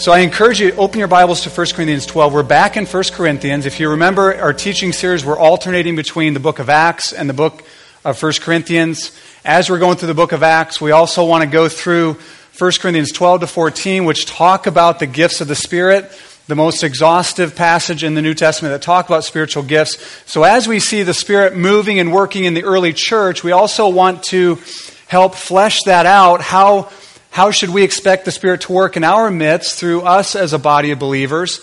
[0.00, 2.32] So I encourage you to open your Bibles to 1 Corinthians 12.
[2.32, 3.66] We're back in 1 Corinthians.
[3.66, 7.34] If you remember our teaching series, we're alternating between the book of Acts and the
[7.34, 7.62] book
[8.02, 9.12] of 1 Corinthians.
[9.44, 12.16] As we're going through the book of Acts, we also want to go through
[12.58, 16.10] 1 Corinthians 12 to 14, which talk about the gifts of the Spirit,
[16.46, 19.98] the most exhaustive passage in the New Testament that talk about spiritual gifts.
[20.24, 23.90] So as we see the Spirit moving and working in the early church, we also
[23.90, 24.58] want to
[25.08, 26.40] help flesh that out.
[26.40, 26.88] How
[27.30, 30.58] how should we expect the Spirit to work in our midst through us as a
[30.58, 31.60] body of believers?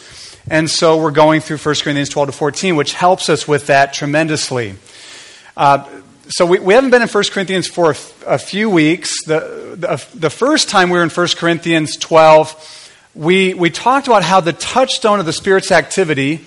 [0.49, 3.93] And so we're going through 1 Corinthians 12 to 14, which helps us with that
[3.93, 4.75] tremendously.
[5.57, 5.85] Uh,
[6.29, 7.95] so we, we haven't been in 1 Corinthians for a,
[8.25, 9.25] a few weeks.
[9.25, 14.23] The, the, the, first time we were in 1 Corinthians 12, we, we talked about
[14.23, 16.45] how the touchstone of the Spirit's activity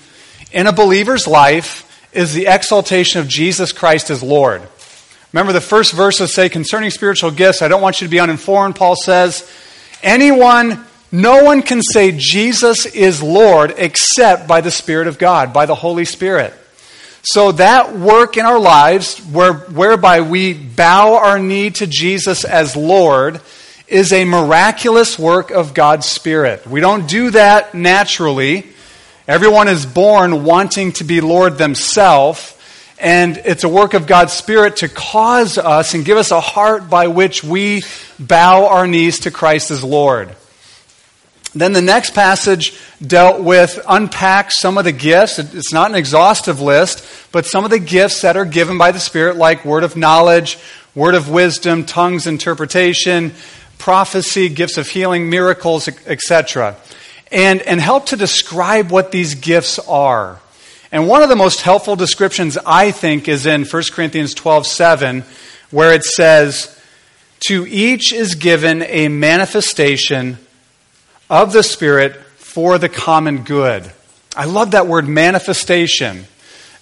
[0.51, 4.63] in a believer's life is the exaltation of Jesus Christ as Lord.
[5.33, 8.77] Remember, the first verses say concerning spiritual gifts, I don't want you to be uninformed.
[8.77, 9.49] Paul says,
[10.03, 15.67] anyone, no one can say Jesus is Lord except by the Spirit of God, by
[15.67, 16.55] the Holy Spirit.
[17.23, 22.77] So that work in our lives, where, whereby we bow our knee to Jesus as
[22.77, 23.41] Lord,
[23.87, 26.67] is a miraculous work of God's Spirit.
[26.67, 28.67] We don't do that naturally.
[29.29, 32.57] Everyone is born wanting to be Lord themselves.
[33.01, 36.91] And it's a work of God's Spirit to cause us and give us a heart
[36.91, 37.83] by which we
[38.19, 40.37] bow our knees to Christ as Lord.
[41.55, 45.39] Then the next passage dealt with, unpack some of the gifts.
[45.39, 49.01] It's not an exhaustive list, but some of the gifts that are given by the
[49.01, 50.59] Spirit, like word of knowledge,
[50.95, 53.33] word of wisdom, tongues interpretation,
[53.79, 56.77] prophecy, gifts of healing, miracles, etc.
[57.33, 60.40] And, and help to describe what these gifts are.
[60.93, 65.25] And one of the most helpful descriptions, I think, is in 1 Corinthians 12 7,
[65.71, 66.77] where it says,
[67.47, 70.39] To each is given a manifestation
[71.29, 73.91] of the Spirit for the common good.
[74.37, 76.25] I love that word manifestation.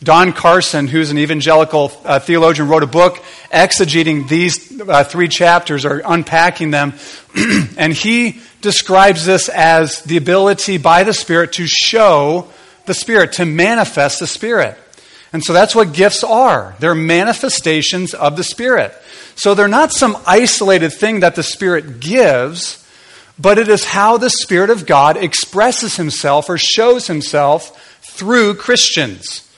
[0.03, 3.23] Don Carson, who's an evangelical uh, theologian, wrote a book
[3.53, 6.95] exegeting these uh, three chapters or unpacking them.
[7.77, 12.49] and he describes this as the ability by the Spirit to show
[12.89, 14.77] the Spirit, to manifest the Spirit.
[15.33, 16.75] And so that's what gifts are.
[16.81, 18.93] They're manifestations of the Spirit.
[19.37, 22.85] So they're not some isolated thing that the Spirit gives,
[23.39, 29.49] but it is how the Spirit of God expresses Himself or shows Himself through Christians.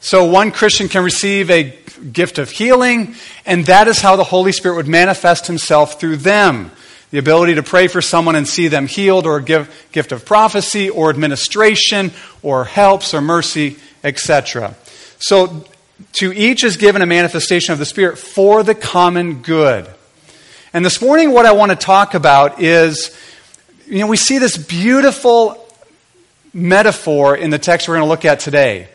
[0.00, 1.74] So one Christian can receive a
[2.12, 3.14] gift of healing,
[3.46, 6.72] and that is how the Holy Spirit would manifest Himself through them
[7.12, 10.90] the ability to pray for someone and see them healed, or a gift of prophecy,
[10.90, 12.10] or administration,
[12.42, 14.74] or helps, or mercy, etc.
[15.18, 15.64] So,
[16.14, 19.88] to each is given a manifestation of the Spirit for the common good.
[20.72, 23.16] And this morning, what I want to talk about is
[23.86, 25.68] you know, we see this beautiful
[26.54, 28.88] metaphor in the text we're going to look at today,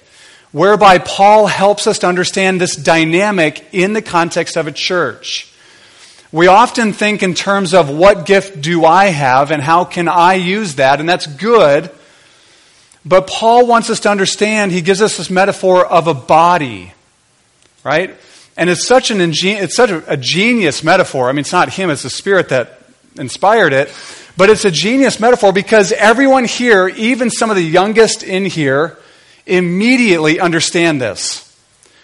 [0.51, 5.53] whereby Paul helps us to understand this dynamic in the context of a church.
[6.31, 10.33] We often think in terms of what gift do I have and how can I
[10.33, 11.89] use that, and that's good.
[13.05, 16.93] But Paul wants us to understand, he gives us this metaphor of a body,
[17.83, 18.13] right?
[18.57, 21.29] And it's such, an ingen- it's such a, a genius metaphor.
[21.29, 22.81] I mean, it's not him, it's the Spirit that
[23.15, 23.93] inspired it.
[24.35, 28.97] But it's a genius metaphor because everyone here, even some of the youngest in here,
[29.45, 31.43] immediately understand this.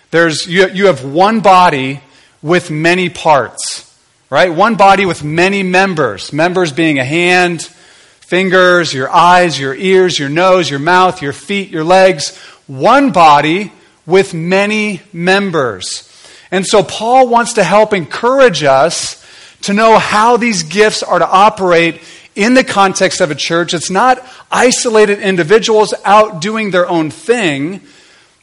[0.10, 2.02] There's, you, you have one body
[2.42, 3.93] with many parts
[4.34, 4.52] right?
[4.52, 6.34] One body with many members.
[6.34, 11.70] Members being a hand, fingers, your eyes, your ears, your nose, your mouth, your feet,
[11.70, 12.36] your legs.
[12.66, 13.72] One body
[14.08, 16.12] with many members.
[16.50, 19.24] And so Paul wants to help encourage us
[19.62, 22.02] to know how these gifts are to operate
[22.34, 23.76] in the context of a church.
[23.76, 27.82] It's not isolated individuals out doing their own thing,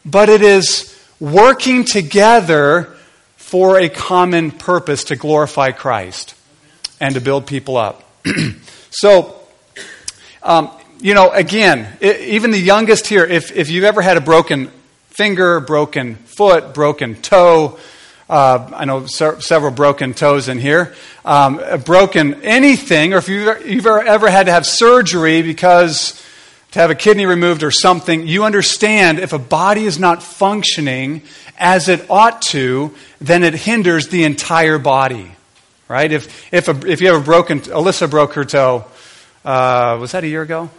[0.05, 2.97] but it is working together
[3.51, 6.37] for a common purpose to glorify Christ
[7.01, 8.09] and to build people up.
[8.91, 9.41] so,
[10.41, 10.71] um,
[11.01, 14.71] you know, again, it, even the youngest here, if, if you've ever had a broken
[15.09, 17.77] finger, broken foot, broken toe,
[18.29, 20.95] uh, I know se- several broken toes in here,
[21.25, 26.25] um, broken anything, or if you've, you've ever had to have surgery because
[26.73, 31.23] to have a kidney removed or something, you understand if a body is not functioning
[31.59, 35.33] as it ought to, then it hinders the entire body.
[35.89, 36.13] Right?
[36.13, 38.85] If, if, a, if you have a broken, Alyssa broke her toe,
[39.45, 40.71] uh, was that a year ago?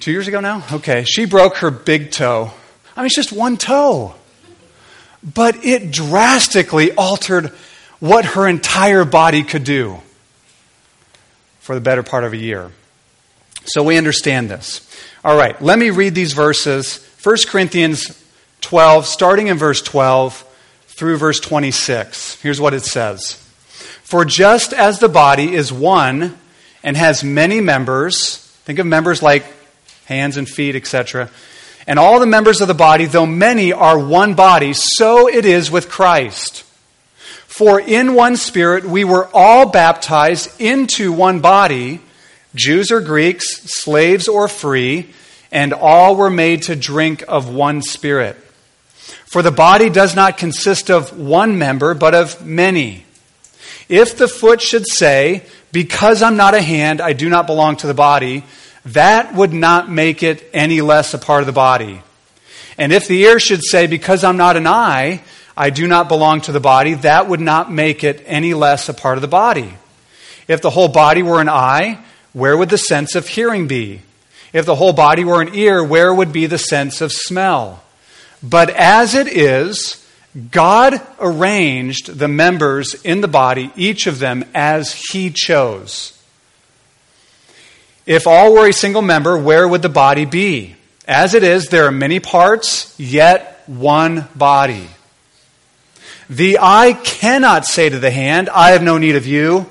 [0.00, 0.64] Two years ago now?
[0.72, 1.04] Okay.
[1.04, 2.50] She broke her big toe.
[2.96, 4.14] I mean, it's just one toe.
[5.22, 7.48] But it drastically altered
[7.98, 9.98] what her entire body could do
[11.60, 12.70] for the better part of a year.
[13.66, 14.82] So we understand this.
[15.24, 17.04] All right, let me read these verses.
[17.22, 18.22] 1 Corinthians
[18.60, 20.44] 12, starting in verse 12
[20.86, 22.40] through verse 26.
[22.40, 23.34] Here's what it says
[24.02, 26.36] For just as the body is one
[26.82, 29.44] and has many members, think of members like
[30.06, 31.30] hands and feet, etc.,
[31.88, 35.70] and all the members of the body, though many, are one body, so it is
[35.70, 36.62] with Christ.
[37.46, 42.00] For in one spirit we were all baptized into one body,
[42.56, 45.10] Jews or Greeks, slaves or free,
[45.52, 48.36] and all were made to drink of one spirit.
[49.26, 53.04] For the body does not consist of one member, but of many.
[53.88, 57.86] If the foot should say, Because I'm not a hand, I do not belong to
[57.86, 58.44] the body,
[58.86, 62.02] that would not make it any less a part of the body.
[62.78, 65.22] And if the ear should say, Because I'm not an eye,
[65.56, 68.94] I do not belong to the body, that would not make it any less a
[68.94, 69.74] part of the body.
[70.48, 71.98] If the whole body were an eye,
[72.36, 74.02] where would the sense of hearing be?
[74.52, 77.82] If the whole body were an ear, where would be the sense of smell?
[78.42, 80.06] But as it is,
[80.50, 86.12] God arranged the members in the body, each of them as He chose.
[88.04, 90.76] If all were a single member, where would the body be?
[91.08, 94.90] As it is, there are many parts, yet one body.
[96.28, 99.70] The eye cannot say to the hand, I have no need of you,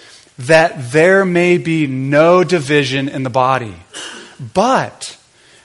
[0.47, 3.75] that there may be no division in the body,
[4.53, 5.17] but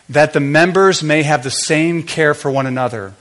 [0.08, 3.14] that the members may have the same care for one another.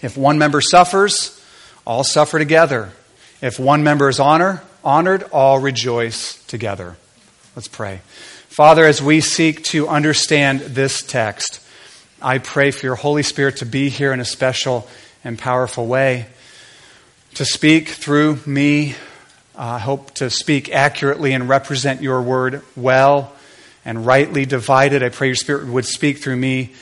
[0.00, 1.40] If one member suffers,
[1.86, 2.92] all suffer together.
[3.40, 6.96] If one member is honor, honored, all rejoice together.
[7.56, 8.00] Let's pray.
[8.48, 11.60] Father, as we seek to understand this text,
[12.20, 14.86] I pray for your Holy Spirit to be here in a special
[15.24, 16.26] and powerful way
[17.34, 18.94] to speak through me.
[19.62, 23.32] I uh, hope to speak accurately and represent your word well
[23.84, 25.04] and rightly divided.
[25.04, 26.72] I pray your spirit would speak through me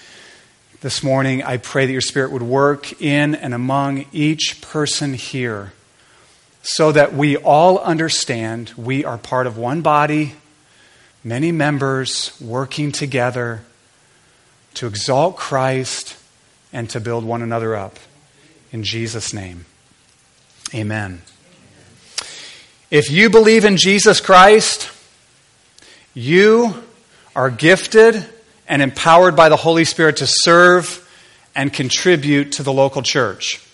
[0.81, 1.43] this morning.
[1.43, 5.75] I pray that your spirit would work in and among each person here
[6.63, 10.37] so that we all understand we are part of one body,
[11.23, 13.61] many members working together
[14.73, 16.17] to exalt Christ
[16.73, 17.99] and to build one another up.
[18.73, 19.67] In Jesus' name.
[20.75, 21.21] Amen.
[22.91, 24.91] If you believe in Jesus Christ,
[26.13, 26.75] you
[27.37, 28.27] are gifted
[28.67, 31.09] and empowered by the Holy Spirit to serve
[31.55, 33.65] and contribute to the local church.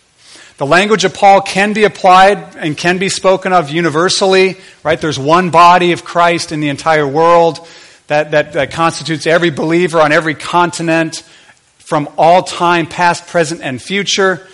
[0.58, 5.00] The language of Paul can be applied and can be spoken of universally, right?
[5.00, 7.66] There's one body of Christ in the entire world
[8.08, 11.22] that, that, that constitutes every believer on every continent
[11.78, 14.46] from all time, past, present, and future.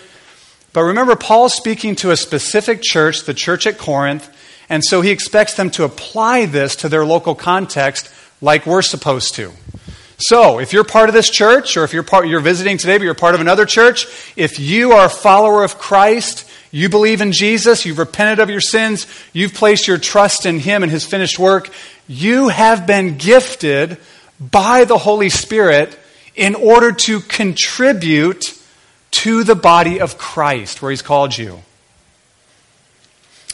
[0.71, 4.29] But remember, Paul's speaking to a specific church, the church at Corinth,
[4.69, 8.09] and so he expects them to apply this to their local context
[8.41, 9.51] like we're supposed to.
[10.17, 13.03] So, if you're part of this church, or if you're, part, you're visiting today, but
[13.03, 17.31] you're part of another church, if you are a follower of Christ, you believe in
[17.31, 21.39] Jesus, you've repented of your sins, you've placed your trust in Him and His finished
[21.39, 21.71] work,
[22.07, 23.97] you have been gifted
[24.39, 25.97] by the Holy Spirit
[26.35, 28.57] in order to contribute
[29.11, 31.61] to the body of Christ where he's called you.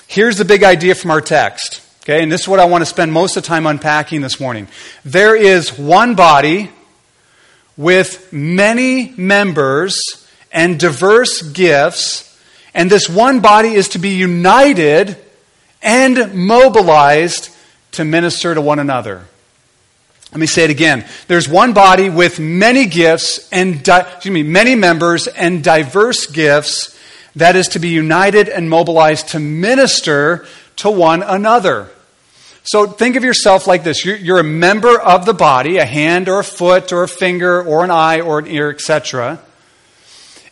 [0.10, 1.82] Here's the big idea from our text.
[2.02, 4.40] Okay, and this is what I want to spend most of the time unpacking this
[4.40, 4.68] morning.
[5.06, 6.72] There is one body
[7.78, 10.02] with many members
[10.52, 12.26] and diverse gifts,
[12.74, 15.16] and this one body is to be united
[15.84, 17.52] and mobilized
[17.92, 19.28] to minister to one another.
[20.32, 21.06] Let me say it again.
[21.28, 26.99] There's one body with many gifts and di- excuse me, many members and diverse gifts
[27.36, 30.46] that is to be united and mobilized to minister
[30.78, 31.90] to one another.
[32.64, 34.06] So think of yourself like this.
[34.06, 37.64] You're, you're a member of the body, a hand or a foot or a finger
[37.64, 39.40] or an eye or an ear, etc.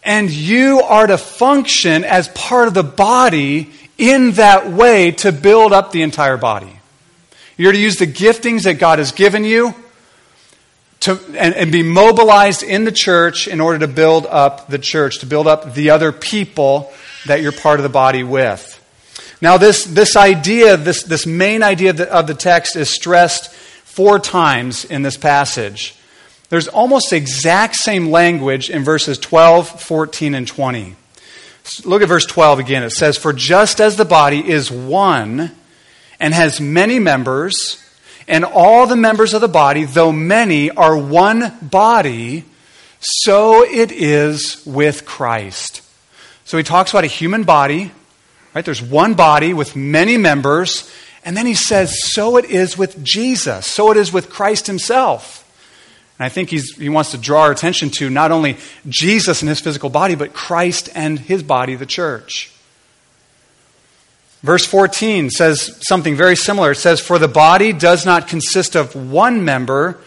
[0.03, 5.73] And you are to function as part of the body in that way to build
[5.73, 6.79] up the entire body.
[7.57, 9.73] You're to use the giftings that God has given you
[11.01, 15.19] to, and, and be mobilized in the church in order to build up the church,
[15.19, 16.91] to build up the other people
[17.25, 18.73] that you're part of the body with.
[19.41, 23.51] Now, this, this idea, this, this main idea of the, of the text is stressed
[23.51, 25.95] four times in this passage.
[26.49, 30.95] There's almost exact same language in verses 12, 14, and 20.
[31.83, 32.83] Look at verse 12 again.
[32.83, 35.51] It says, For just as the body is one
[36.19, 37.83] and has many members,
[38.27, 42.43] and all the members of the body, though many, are one body,
[42.99, 45.81] so it is with Christ.
[46.43, 47.91] So he talks about a human body,
[48.53, 48.65] right?
[48.65, 50.91] There's one body with many members,
[51.23, 55.43] and then he says, so it is with Jesus, so it is with Christ himself.
[56.19, 58.57] And I think he wants to draw our attention to not only
[58.87, 62.51] Jesus and his physical body, but Christ and his body, the church.
[64.43, 66.71] Verse 14 says something very similar.
[66.71, 69.97] It says, For the body does not consist of one member,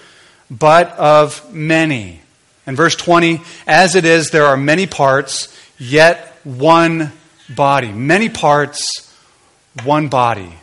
[0.51, 2.21] but of many.
[2.67, 7.13] And verse 20, as it is, there are many parts, yet one
[7.49, 7.91] body.
[7.93, 9.13] Many parts,
[9.85, 10.55] one body.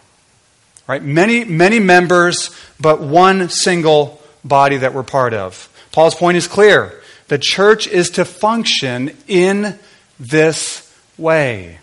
[0.87, 1.03] Right?
[1.03, 5.69] Many, many members, but one single body that we're part of.
[5.91, 6.93] Paul's point is clear.
[7.27, 9.77] The church is to function in
[10.19, 11.79] this way.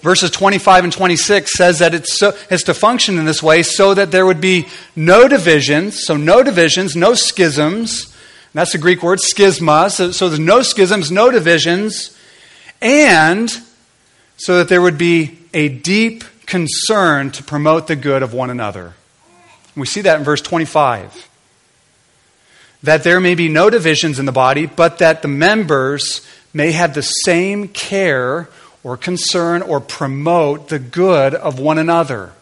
[0.00, 3.94] Verses 25 and 26 says that it's, so, it's to function in this way so
[3.94, 8.14] that there would be no divisions, so no divisions, no schisms.
[8.54, 9.90] That's the Greek word, schisma.
[9.90, 12.16] So, so there's no schisms, no divisions,
[12.80, 13.50] and
[14.36, 18.94] so that there would be a deep concern to promote the good of one another.
[19.76, 21.28] We see that in verse 25.
[22.82, 26.94] That there may be no divisions in the body, but that the members may have
[26.94, 28.48] the same care
[28.84, 32.32] or concern or promote the good of one another.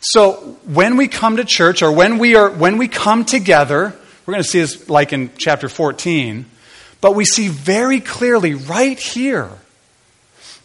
[0.00, 3.92] So when we come to church or when we are when we come together,
[4.24, 6.46] we're going to see this like in chapter 14,
[7.00, 9.50] but we see very clearly right here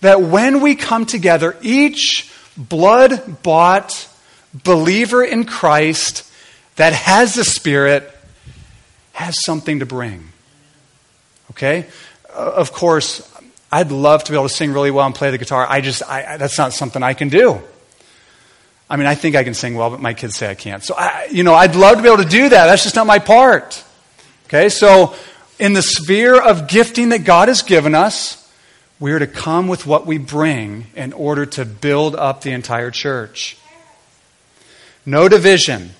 [0.01, 4.07] that when we come together, each blood bought
[4.53, 6.29] believer in Christ
[6.75, 8.11] that has the Spirit
[9.13, 10.29] has something to bring.
[11.51, 11.87] Okay?
[12.33, 13.30] Of course,
[13.71, 15.65] I'd love to be able to sing really well and play the guitar.
[15.67, 17.61] I just, I, that's not something I can do.
[18.89, 20.83] I mean, I think I can sing well, but my kids say I can't.
[20.83, 22.65] So, I, you know, I'd love to be able to do that.
[22.65, 23.81] That's just not my part.
[24.47, 25.15] Okay, so
[25.59, 28.37] in the sphere of gifting that God has given us,
[28.99, 32.91] we are to come with what we bring in order to build up the entire
[32.91, 33.57] church.
[35.05, 35.91] No division,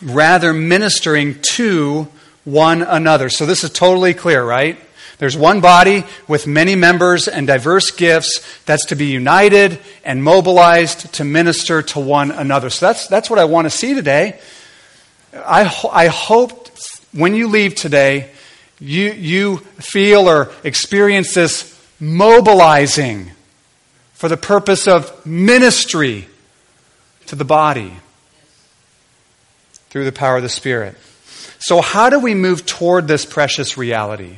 [0.00, 2.08] rather ministering to
[2.44, 3.28] one another.
[3.28, 4.78] So this is totally clear, right?
[5.24, 11.14] There's one body with many members and diverse gifts that's to be united and mobilized
[11.14, 12.68] to minister to one another.
[12.68, 14.38] So that's, that's what I want to see today.
[15.32, 16.76] I, I hope
[17.12, 18.32] when you leave today,
[18.78, 23.30] you, you feel or experience this mobilizing
[24.12, 26.28] for the purpose of ministry
[27.28, 27.94] to the body
[29.88, 30.98] through the power of the Spirit.
[31.60, 34.36] So, how do we move toward this precious reality?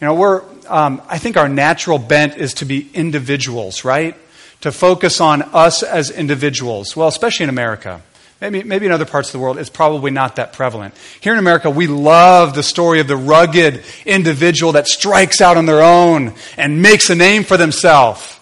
[0.00, 4.16] You know, we're, um, I think our natural bent is to be individuals, right?
[4.60, 6.96] To focus on us as individuals.
[6.96, 8.02] Well, especially in America.
[8.40, 10.94] Maybe, maybe in other parts of the world, it's probably not that prevalent.
[11.20, 15.66] Here in America, we love the story of the rugged individual that strikes out on
[15.66, 18.38] their own and makes a name for themselves.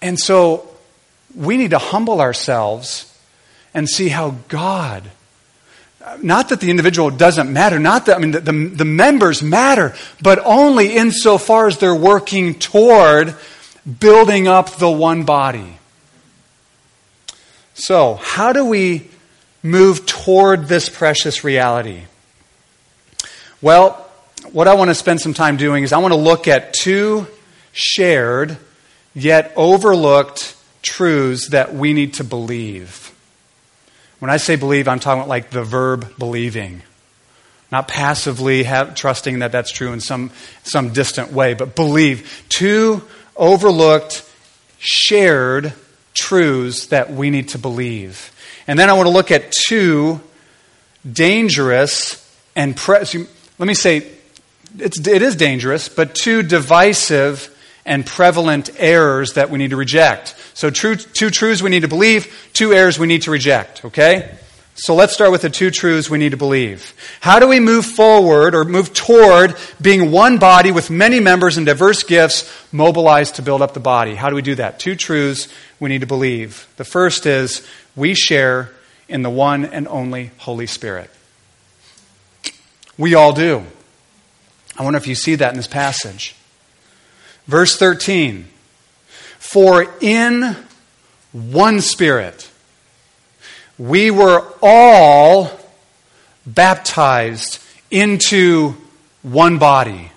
[0.00, 0.70] And so
[1.34, 3.12] we need to humble ourselves
[3.74, 5.10] and see how God
[6.22, 9.94] not that the individual doesn't matter, not that, I mean, the, the, the, members matter,
[10.22, 13.34] but only insofar as they're working toward
[13.98, 15.78] building up the one body.
[17.74, 19.10] So, how do we
[19.62, 22.02] move toward this precious reality?
[23.60, 24.08] Well,
[24.52, 27.26] what I want to spend some time doing is I want to look at two
[27.72, 28.58] shared
[29.14, 33.12] yet overlooked truths that we need to believe.
[34.18, 36.82] When I say believe, I'm talking about like the verb believing.
[37.70, 40.30] Not passively have, trusting that that's true in some,
[40.62, 42.44] some distant way, but believe.
[42.48, 43.02] Two
[43.36, 44.28] overlooked,
[44.78, 45.72] shared
[46.14, 48.32] truths that we need to believe.
[48.66, 50.20] And then I want to look at two
[51.10, 52.22] dangerous
[52.54, 52.98] and, pre-
[53.58, 54.10] let me say,
[54.78, 57.55] it's, it is dangerous, but two divisive
[57.86, 60.34] and prevalent errors that we need to reject.
[60.54, 64.36] So, true, two truths we need to believe, two errors we need to reject, okay?
[64.74, 66.92] So, let's start with the two truths we need to believe.
[67.20, 71.64] How do we move forward or move toward being one body with many members and
[71.64, 74.16] diverse gifts mobilized to build up the body?
[74.16, 74.80] How do we do that?
[74.80, 76.66] Two truths we need to believe.
[76.76, 78.70] The first is we share
[79.08, 81.08] in the one and only Holy Spirit.
[82.98, 83.64] We all do.
[84.76, 86.34] I wonder if you see that in this passage.
[87.46, 88.46] Verse 13
[89.38, 90.56] For in
[91.32, 92.50] one Spirit.
[93.78, 95.50] We were all
[96.46, 97.58] baptized
[97.90, 98.74] into
[99.22, 100.10] one body.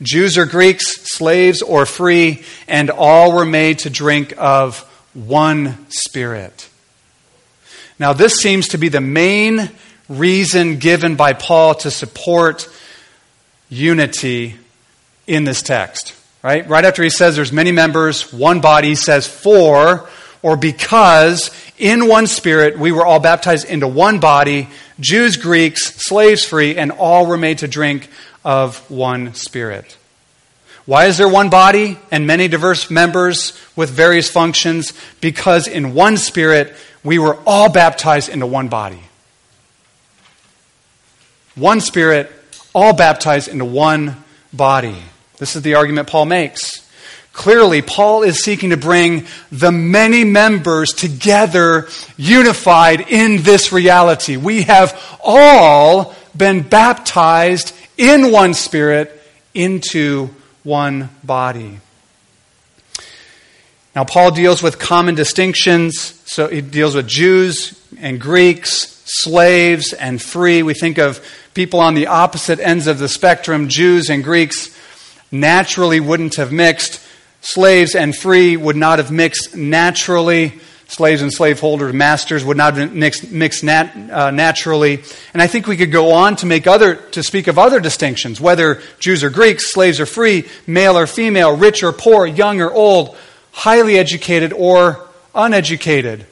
[0.00, 4.80] Jews or Greeks, slaves or free, and all were made to drink of
[5.14, 6.68] one Spirit.
[7.98, 9.70] Now, this seems to be the main
[10.08, 12.68] reason given by Paul to support
[13.68, 14.56] unity
[15.26, 16.15] in this text.
[16.46, 16.68] Right?
[16.68, 20.08] Right after he says there's many members, one body, says for
[20.42, 24.68] or because in one spirit we were all baptized into one body,
[25.00, 28.08] Jews, Greeks, slaves free, and all were made to drink
[28.44, 29.98] of one spirit.
[30.84, 34.92] Why is there one body and many diverse members with various functions?
[35.20, 39.02] Because in one spirit we were all baptized into one body.
[41.56, 42.30] One spirit,
[42.72, 44.22] all baptized into one
[44.52, 45.02] body.
[45.38, 46.82] This is the argument Paul makes.
[47.32, 54.38] Clearly, Paul is seeking to bring the many members together, unified in this reality.
[54.38, 60.30] We have all been baptized in one spirit into
[60.62, 61.80] one body.
[63.94, 66.20] Now, Paul deals with common distinctions.
[66.26, 70.62] So he deals with Jews and Greeks, slaves and free.
[70.62, 71.24] We think of
[71.54, 73.68] people on the opposite ends of the spectrum.
[73.68, 74.76] Jews and Greeks
[75.30, 77.00] naturally wouldn't have mixed
[77.40, 80.60] slaves and free would not have mixed naturally.
[80.88, 85.02] Slaves and slaveholders, masters would not have mixed, mixed nat, uh, naturally.
[85.32, 88.40] And I think we could go on to make other, to speak of other distinctions,
[88.40, 92.72] whether Jews or Greeks, slaves or free, male or female, rich or poor, young or
[92.72, 93.16] old,
[93.50, 96.24] highly educated or uneducated.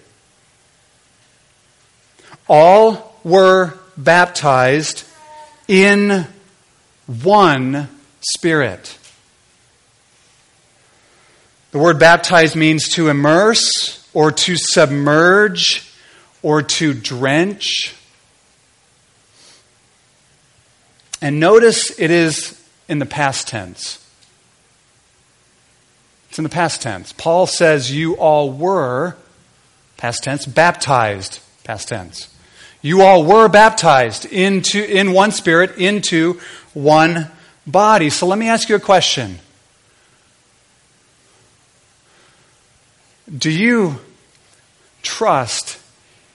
[2.48, 5.04] All were baptized
[5.66, 6.26] in
[7.06, 7.88] one
[8.25, 8.99] Spirit.
[11.71, 15.93] The word baptize means to immerse or to submerge
[16.43, 17.95] or to drench.
[21.21, 23.99] And notice it is in the past tense.
[26.28, 27.13] It's in the past tense.
[27.13, 29.17] Paul says, You all were,
[29.97, 32.28] past tense, baptized, past tense.
[32.82, 36.41] You all were baptized into, in one spirit into
[36.75, 37.30] one
[37.66, 38.10] body.
[38.10, 39.38] So let me ask you a question.
[43.36, 44.00] Do you
[45.02, 45.78] trust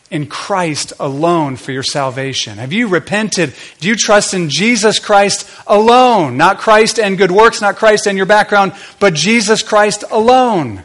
[0.09, 2.57] in Christ alone for your salvation?
[2.57, 3.53] Have you repented?
[3.79, 6.37] Do you trust in Jesus Christ alone?
[6.37, 10.83] Not Christ and good works, not Christ and your background, but Jesus Christ alone.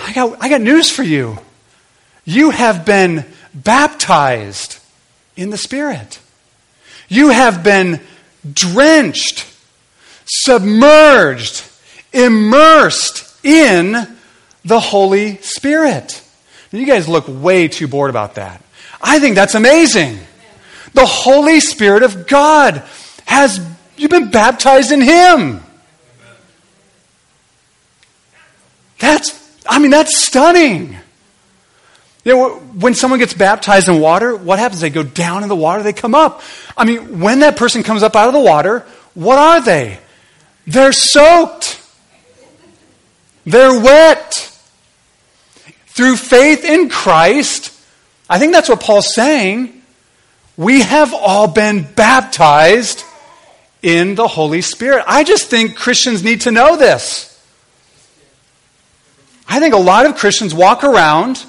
[0.00, 1.38] I got, I got news for you.
[2.24, 4.80] You have been baptized
[5.36, 6.18] in the Spirit.
[7.08, 8.00] You have been
[8.54, 9.46] drenched,
[10.24, 11.64] submerged,
[12.12, 14.16] immersed in
[14.64, 16.22] the Holy Spirit.
[16.72, 18.62] You guys look way too bored about that.
[19.00, 20.18] I think that's amazing.
[20.94, 22.82] The Holy Spirit of God
[23.26, 23.64] has,
[23.96, 25.62] you've been baptized in Him.
[28.98, 30.96] That's, I mean, that's stunning.
[32.26, 34.80] You know, when someone gets baptized in water, what happens?
[34.80, 36.42] They go down in the water, they come up.
[36.76, 38.84] I mean, when that person comes up out of the water,
[39.14, 39.98] what are they?
[40.66, 41.80] They're soaked.
[43.44, 44.52] They're wet
[45.86, 47.72] through faith in Christ,
[48.28, 49.82] I think that's what Paul's saying.
[50.56, 53.04] We have all been baptized
[53.82, 55.04] in the Holy Spirit.
[55.06, 57.32] I just think Christians need to know this.
[59.48, 61.44] I think a lot of Christians walk around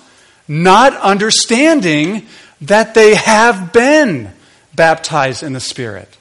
[0.47, 2.25] not understanding
[2.61, 4.31] that they have been
[4.73, 6.17] baptized in the Spirit.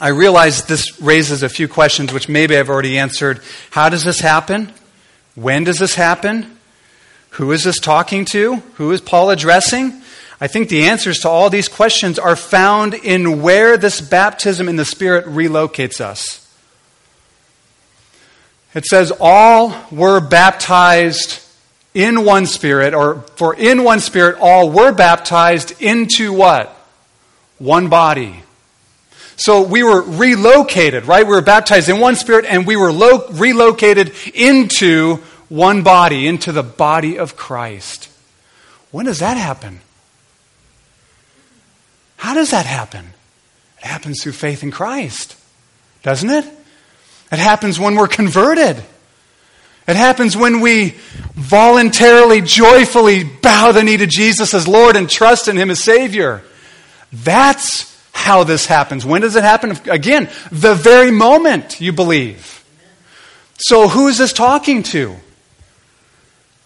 [0.00, 3.40] I realize this raises a few questions which maybe I've already answered.
[3.70, 4.72] How does this happen?
[5.36, 6.58] When does this happen?
[7.30, 8.56] Who is this talking to?
[8.74, 10.02] Who is Paul addressing?
[10.40, 14.76] I think the answers to all these questions are found in where this baptism in
[14.76, 16.43] the Spirit relocates us.
[18.74, 21.40] It says, All were baptized
[21.94, 26.68] in one Spirit, or for in one Spirit, all were baptized into what?
[27.58, 28.42] One body.
[29.36, 31.26] So we were relocated, right?
[31.26, 35.16] We were baptized in one spirit and we were lo- relocated into
[35.48, 38.08] one body, into the body of Christ.
[38.90, 39.80] When does that happen?
[42.16, 43.12] How does that happen?
[43.78, 45.36] It happens through faith in Christ,
[46.02, 46.44] doesn't it?
[47.34, 48.80] It happens when we're converted.
[49.88, 50.90] It happens when we
[51.34, 56.44] voluntarily, joyfully bow the knee to Jesus as Lord and trust in Him as Savior.
[57.12, 59.04] That's how this happens.
[59.04, 59.72] When does it happen?
[59.90, 62.64] Again, the very moment you believe.
[63.58, 65.16] So, who is this talking to?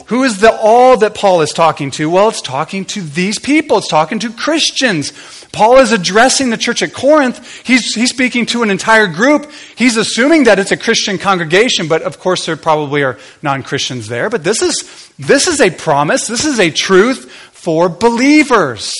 [0.08, 2.08] Who is the all that Paul is talking to?
[2.08, 3.76] Well, it's talking to these people.
[3.76, 5.12] It's talking to Christians.
[5.52, 7.62] Paul is addressing the church at Corinth.
[7.66, 9.52] He's, he's speaking to an entire group.
[9.76, 14.30] He's assuming that it's a Christian congregation, but of course there probably are non-Christians there.
[14.30, 16.26] But this is, this is a promise.
[16.26, 18.94] This is a truth for believers.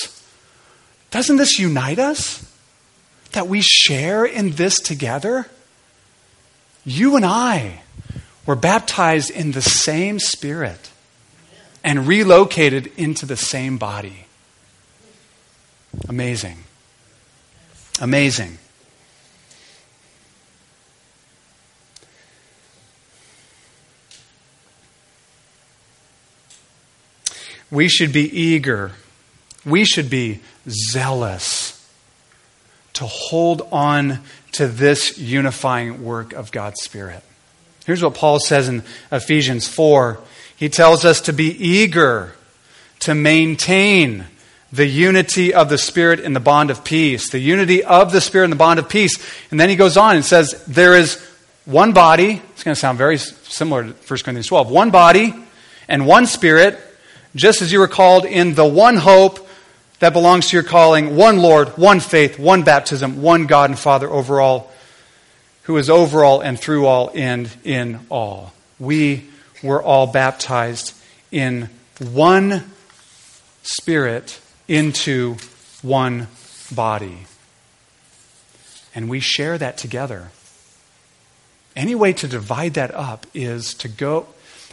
[1.09, 2.45] Doesn't this unite us?
[3.31, 5.47] That we share in this together?
[6.85, 7.81] You and I
[8.45, 10.91] were baptized in the same spirit
[11.83, 14.25] and relocated into the same body.
[16.07, 16.63] Amazing.
[18.01, 18.57] Amazing.
[27.71, 28.93] We should be eager.
[29.65, 31.75] We should be zealous
[32.93, 34.19] to hold on
[34.53, 37.23] to this unifying work of God's Spirit.
[37.85, 40.19] Here's what Paul says in Ephesians 4
[40.59, 42.33] he tells us to be eager
[42.99, 44.25] to maintain
[44.73, 47.29] the unity of the Spirit in the bond of peace.
[47.29, 49.17] The unity of the Spirit in the bond of peace.
[49.51, 51.25] And then he goes on and says, There is
[51.63, 52.41] one body.
[52.51, 54.69] It's going to sound very similar to 1 Corinthians 12.
[54.69, 55.33] One body
[55.87, 56.77] and one Spirit,
[57.37, 59.47] just as you were called in the one hope
[59.99, 64.09] that belongs to your calling, one Lord, one faith, one baptism, one God and Father
[64.09, 64.73] over all,
[65.63, 68.51] who is over all and through all and in all.
[68.77, 69.29] We
[69.61, 70.93] were all baptized
[71.31, 71.69] in
[71.99, 72.71] one
[73.63, 75.35] spirit into
[75.81, 76.27] one
[76.71, 77.25] body.
[78.95, 80.31] And we share that together.
[81.75, 84.27] Any way to divide that up is to go,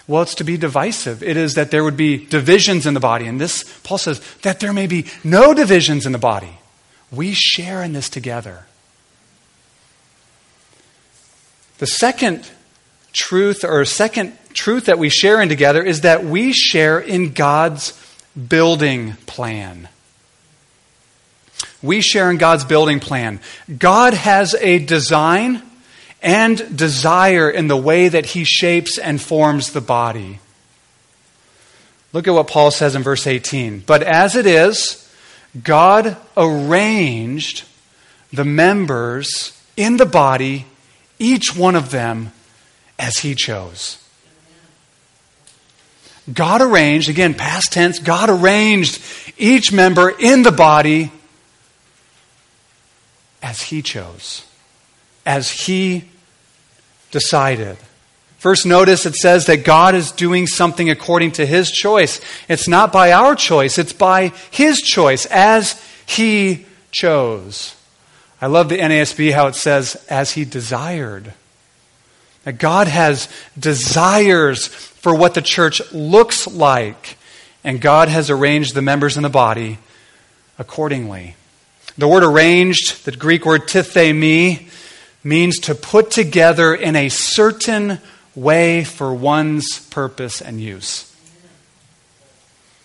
[0.09, 1.22] well, it's to be divisive.
[1.22, 3.27] It is that there would be divisions in the body.
[3.27, 6.59] And this, Paul says, that there may be no divisions in the body.
[7.11, 8.66] We share in this together.
[11.79, 12.51] The second
[13.12, 17.92] truth, or second truth that we share in together is that we share in God's
[18.37, 19.88] building plan.
[21.83, 23.40] We share in God's building plan.
[23.79, 25.62] God has a design
[26.23, 30.40] and desire in the way that He shapes and forms the body.
[32.12, 33.81] Look at what Paul says in verse 18.
[33.81, 35.07] But as it is,
[35.62, 37.64] God arranged
[38.33, 40.66] the members in the body,
[41.19, 42.33] each one of them,
[42.99, 44.03] as He chose.
[46.33, 49.01] God arranged, again, past tense, God arranged
[49.39, 51.12] each member in the body
[53.43, 54.45] as He chose,
[55.25, 56.05] as He
[57.12, 57.77] decided.
[58.39, 62.21] First, notice it says that God is doing something according to His choice.
[62.49, 67.77] It's not by our choice, it's by His choice, as He chose.
[68.41, 71.33] I love the NASB how it says, as He desired.
[72.45, 74.69] That God has desires
[75.07, 77.16] for what the church looks like,
[77.62, 79.79] and God has arranged the members in the body
[80.59, 81.37] accordingly.
[81.97, 84.69] The word arranged, the Greek word tithemi,
[85.23, 88.01] means to put together in a certain
[88.35, 91.14] way for one's purpose and use.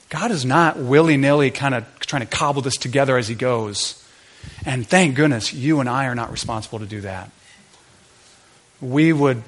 [0.10, 3.98] God is not willy nilly kind of trying to cobble this together as He goes.
[4.64, 7.32] And thank goodness you and I are not responsible to do that
[8.80, 9.42] we would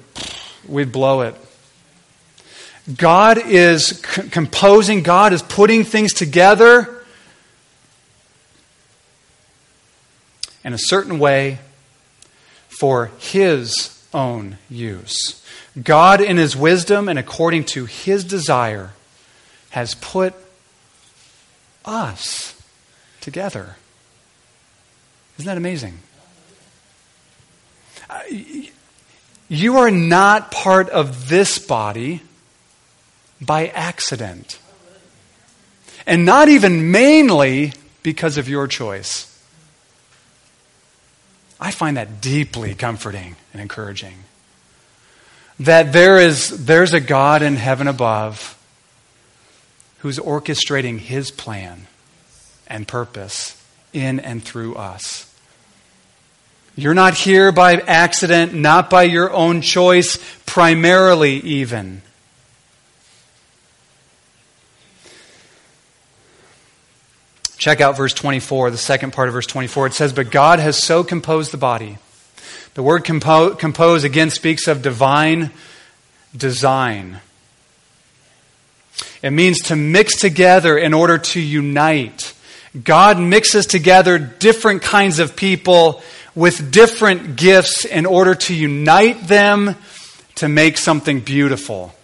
[0.66, 1.36] we'd blow it.
[2.92, 7.02] God is c- composing, God is putting things together
[10.62, 11.60] in a certain way
[12.68, 15.42] for His own use.
[15.82, 18.92] God, in His wisdom and according to His desire,
[19.70, 20.34] has put
[21.86, 22.60] us
[23.20, 23.76] together.
[25.38, 25.98] Isn't that amazing?
[29.48, 32.20] You are not part of this body
[33.44, 34.58] by accident.
[36.06, 39.30] And not even mainly because of your choice.
[41.60, 44.14] I find that deeply comforting and encouraging.
[45.60, 48.58] That there is there's a God in heaven above
[49.98, 51.86] who's orchestrating his plan
[52.66, 53.60] and purpose
[53.92, 55.32] in and through us.
[56.76, 62.02] You're not here by accident, not by your own choice, primarily, even.
[67.56, 69.88] Check out verse 24, the second part of verse 24.
[69.88, 71.98] It says, But God has so composed the body.
[72.74, 75.52] The word compo- compose again speaks of divine
[76.36, 77.20] design.
[79.22, 82.34] It means to mix together in order to unite.
[82.82, 86.02] God mixes together different kinds of people
[86.34, 89.76] with different gifts in order to unite them
[90.36, 91.94] to make something beautiful.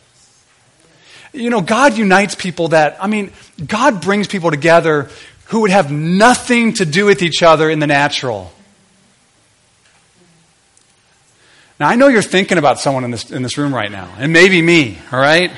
[1.32, 3.32] You know, God unites people that, I mean,
[3.64, 5.10] God brings people together
[5.50, 8.52] who would have nothing to do with each other in the natural.
[11.80, 14.32] Now, I know you're thinking about someone in this, in this room right now, and
[14.32, 15.50] maybe me, all right?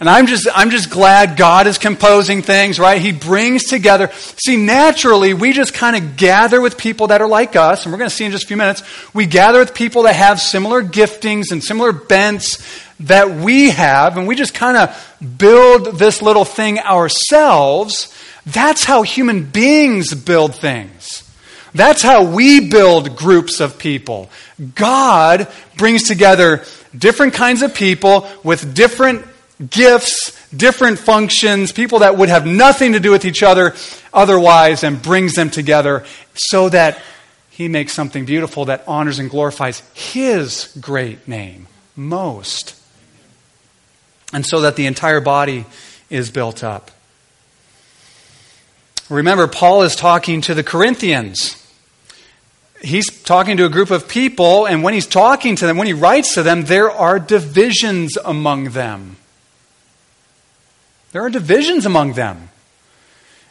[0.00, 3.00] And I'm just, I'm just glad God is composing things, right?
[3.00, 4.10] He brings together.
[4.12, 7.98] See, naturally, we just kind of gather with people that are like us, and we're
[7.98, 8.82] going to see in just a few minutes.
[9.14, 12.58] We gather with people that have similar giftings and similar bents
[13.00, 18.12] that we have, and we just kind of build this little thing ourselves.
[18.46, 21.26] That's how human beings build things.
[21.74, 24.30] That's how we build groups of people.
[24.74, 26.64] God brings together
[26.96, 29.24] different kinds of people with different
[29.68, 33.74] gifts, different functions, people that would have nothing to do with each other
[34.12, 36.98] otherwise, and brings them together so that
[37.50, 42.74] he makes something beautiful that honors and glorifies his great name most.
[44.32, 45.66] And so that the entire body
[46.08, 46.90] is built up.
[49.10, 51.56] Remember, Paul is talking to the Corinthians.
[52.80, 55.92] He's talking to a group of people, and when he's talking to them, when he
[55.92, 59.16] writes to them, there are divisions among them.
[61.12, 62.50] There are divisions among them.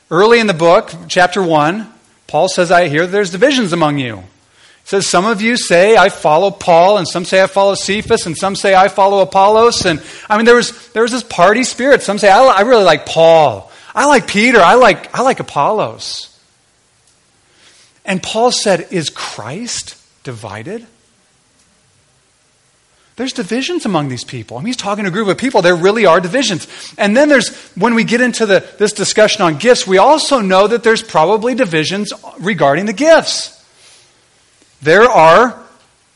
[0.09, 1.91] Early in the book, chapter 1,
[2.25, 4.17] Paul says, I hear there's divisions among you.
[4.17, 4.23] He
[4.85, 8.35] says, Some of you say, I follow Paul, and some say, I follow Cephas, and
[8.37, 9.85] some say, I follow Apollos.
[9.85, 12.01] And I mean, there was, there was this party spirit.
[12.01, 13.68] Some say, I, I really like Paul.
[13.93, 14.59] I like Peter.
[14.59, 16.37] I like, I like Apollos.
[18.05, 20.85] And Paul said, Is Christ divided?
[23.19, 24.55] There's divisions among these people.
[24.57, 25.61] I mean, he's talking to a group of people.
[25.61, 26.67] There really are divisions.
[26.97, 30.67] And then there's, when we get into the, this discussion on gifts, we also know
[30.67, 33.61] that there's probably divisions regarding the gifts.
[34.81, 35.61] There are,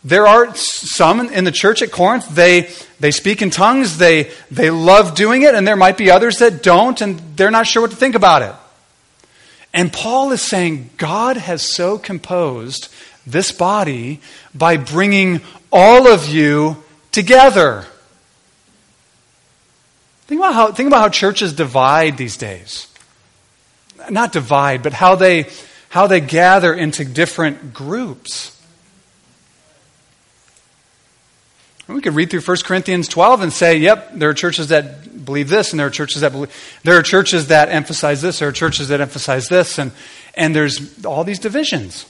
[0.05, 4.69] there are some in the church at Corinth, they, they speak in tongues, they, they
[4.69, 7.91] love doing it, and there might be others that don't, and they're not sure what
[7.91, 8.53] to think about it.
[9.73, 12.89] And Paul is saying God has so composed
[13.25, 14.19] this body
[14.53, 17.85] by bringing all of you together.
[20.27, 22.87] Think about how, think about how churches divide these days.
[24.09, 25.47] Not divide, but how they,
[25.89, 28.49] how they gather into different groups.
[31.87, 35.49] We could read through 1 Corinthians 12 and say, yep, there are churches that believe
[35.49, 38.53] this, and there are churches that believe, there are churches that emphasize this, there are
[38.53, 39.91] churches that emphasize this, and,
[40.33, 42.05] and there's all these divisions.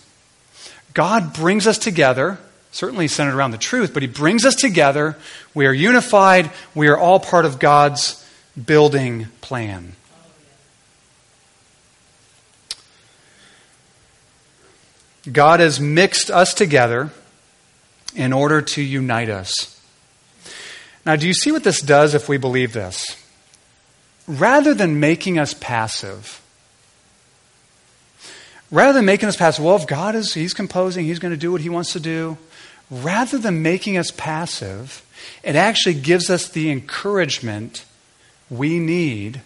[0.93, 2.37] God brings us together
[2.73, 5.15] certainly centered around the truth, but he brings us together.
[5.53, 6.51] We are unified.
[6.75, 8.25] We are all part of God's
[8.61, 9.93] building plan.
[15.31, 17.11] God has mixed us together
[18.15, 19.79] in order to unite us.
[21.05, 23.17] Now, do you see what this does if we believe this?
[24.27, 26.41] Rather than making us passive,
[28.71, 31.51] rather than making us passive, well, if God is, He's composing, He's going to do
[31.51, 32.37] what He wants to do,
[32.89, 35.05] rather than making us passive,
[35.43, 37.83] it actually gives us the encouragement
[38.49, 39.41] we need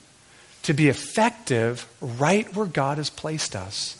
[0.64, 3.98] to be effective right where God has placed us.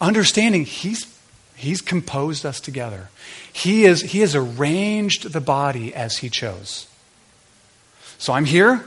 [0.00, 1.06] Understanding He's,
[1.56, 3.08] he's composed us together,
[3.56, 6.86] he, is, he has arranged the body as He chose.
[8.18, 8.84] So I'm here.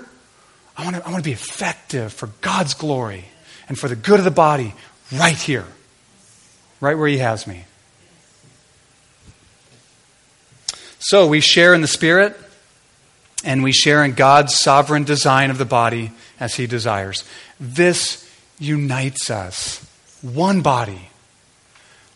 [0.78, 3.26] I want, to, I want to be effective for God's glory
[3.68, 4.76] and for the good of the body
[5.12, 5.66] right here,
[6.80, 7.66] right where He has me.
[11.00, 12.40] So we share in the Spirit
[13.44, 17.24] and we share in God's sovereign design of the body as He desires.
[17.60, 18.30] This
[18.60, 19.84] unites us.
[20.22, 21.09] One body,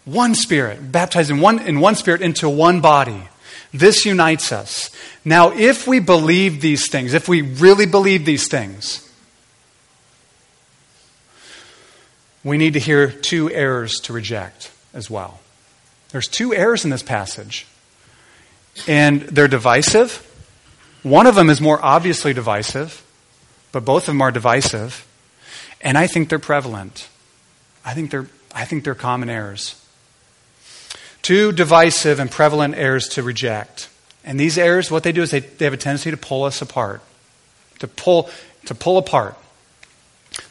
[0.05, 3.23] one Spirit, baptized in one, in one Spirit into one body.
[3.73, 4.91] This unites us.
[5.25, 9.09] Now, if we believe these things, if we really believe these things,
[12.43, 15.39] we need to hear two errors to reject as well.
[16.09, 17.65] There's two errors in this passage
[18.87, 20.29] and they're divisive.
[21.01, 23.03] One of them is more obviously divisive,
[23.71, 25.07] but both of them are divisive.
[25.81, 27.07] And I think they're prevalent.
[27.83, 29.82] I think they're, I think they're common errors.
[31.23, 33.89] Two divisive and prevalent errors to reject.
[34.23, 36.61] And these errors, what they do is they, they have a tendency to pull us
[36.61, 37.01] apart,
[37.79, 38.29] to pull,
[38.65, 39.35] to pull apart.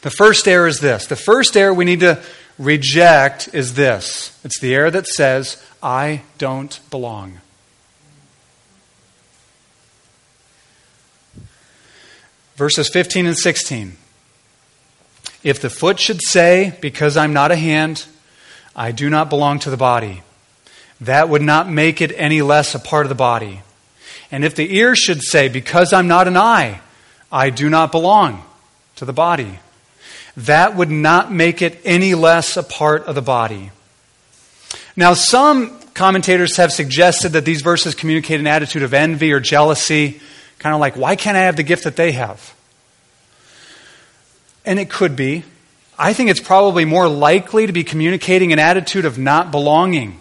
[0.01, 1.07] The first error is this.
[1.07, 2.21] The first error we need to
[2.59, 7.39] reject is this it's the error that says, I don't belong.
[12.55, 13.97] Verses 15 and 16.
[15.43, 18.05] If the foot should say, Because I'm not a hand,
[18.75, 20.21] I do not belong to the body,
[21.05, 23.61] that would not make it any less a part of the body.
[24.31, 26.81] And if the ear should say, Because I'm not an eye,
[27.31, 28.43] I do not belong
[28.95, 29.59] to the body,
[30.37, 33.71] that would not make it any less a part of the body.
[34.95, 40.19] Now, some commentators have suggested that these verses communicate an attitude of envy or jealousy,
[40.59, 42.55] kind of like, why can't I have the gift that they have?
[44.65, 45.43] And it could be.
[45.97, 50.19] I think it's probably more likely to be communicating an attitude of not belonging,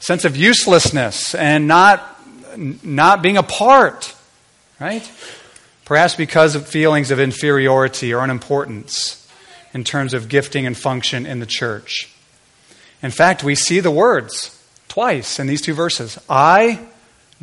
[0.00, 2.20] sense of uselessness, and not,
[2.56, 4.14] not being a part,
[4.80, 5.10] right?
[5.84, 9.26] Perhaps because of feelings of inferiority or unimportance
[9.74, 12.12] in terms of gifting and function in the church.
[13.02, 14.54] In fact, we see the words
[14.88, 16.80] twice in these two verses I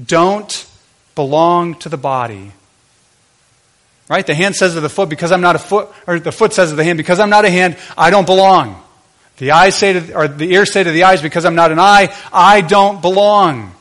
[0.03, 0.67] don't
[1.15, 2.51] belong to the body.
[4.07, 4.25] Right?
[4.25, 6.69] The hand says to the foot, because I'm not a foot, or the foot says
[6.69, 8.83] to the hand, because I'm not a hand, I don't belong.
[9.37, 11.79] The eyes say to, or the ears say to the eyes, because I'm not an
[11.79, 13.73] eye, I don't belong.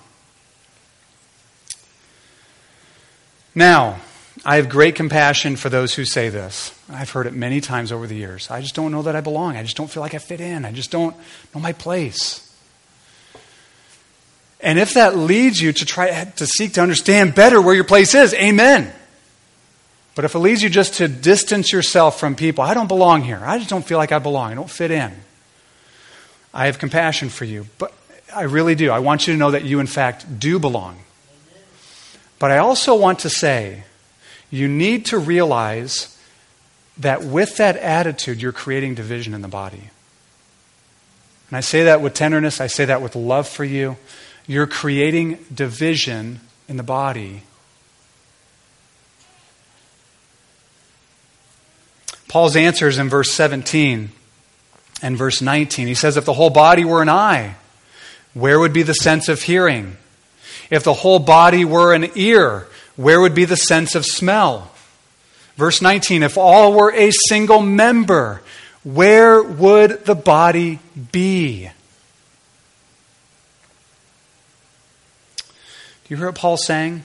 [3.54, 4.00] Now,
[4.44, 6.76] I have great compassion for those who say this.
[6.90, 8.50] I've heard it many times over the years.
[8.50, 9.56] I just don't know that I belong.
[9.56, 10.64] I just don't feel like I fit in.
[10.64, 11.16] I just don't
[11.54, 12.40] know my place.
[14.60, 18.14] And if that leads you to try to seek to understand better where your place
[18.14, 18.92] is, amen.
[20.14, 23.40] But if it leads you just to distance yourself from people, I don't belong here.
[23.42, 24.52] I just don't feel like I belong.
[24.52, 25.12] I don't fit in.
[26.54, 27.66] I have compassion for you.
[27.78, 27.92] But
[28.34, 28.92] I really do.
[28.92, 30.98] I want you to know that you, in fact, do belong.
[32.38, 33.84] But I also want to say
[34.50, 36.16] you need to realize
[36.98, 39.90] that with that attitude, you're creating division in the body.
[41.48, 43.96] And I say that with tenderness, I say that with love for you.
[44.46, 47.42] You're creating division in the body.
[52.28, 54.10] Paul's answer is in verse 17
[55.04, 55.86] and verse 19.
[55.86, 57.56] He says, If the whole body were an eye,
[58.32, 59.98] where would be the sense of hearing?
[60.70, 64.72] If the whole body were an ear, where would be the sense of smell?
[65.56, 68.40] Verse 19, if all were a single member,
[68.82, 70.78] where would the body
[71.12, 71.68] be?
[75.36, 75.44] Do
[76.08, 77.02] you hear what Paul's saying?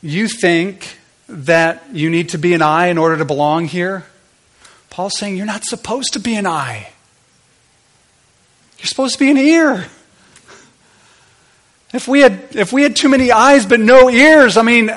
[0.00, 4.06] You think that you need to be an eye in order to belong here?
[4.90, 6.88] Paul's saying you're not supposed to be an eye.
[8.78, 9.86] You're supposed to be an ear.
[11.92, 14.90] If we had, if we had too many eyes but no ears, I mean,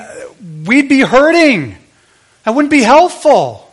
[0.66, 1.76] we'd be hurting.
[2.44, 3.70] That wouldn't be helpful.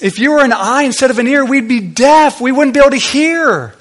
[0.00, 2.40] If you were an eye instead of an ear, we'd be deaf.
[2.40, 3.74] We wouldn't be able to hear.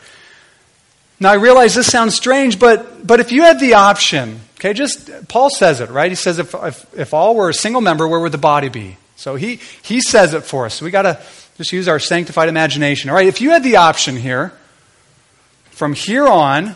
[1.19, 5.27] Now, I realize this sounds strange, but, but if you had the option, okay, just,
[5.27, 6.09] Paul says it, right?
[6.09, 8.97] He says if, if, if all were a single member, where would the body be?
[9.17, 10.75] So he, he says it for us.
[10.75, 11.21] So we got to
[11.57, 13.09] just use our sanctified imagination.
[13.09, 14.53] All right, if you had the option here,
[15.71, 16.75] from here on,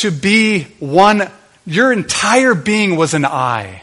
[0.00, 1.30] to be one,
[1.64, 3.82] your entire being was an eye.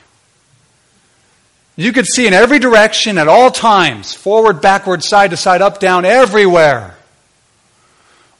[1.77, 5.79] You could see in every direction at all times forward, backward, side to side, up,
[5.79, 6.97] down, everywhere.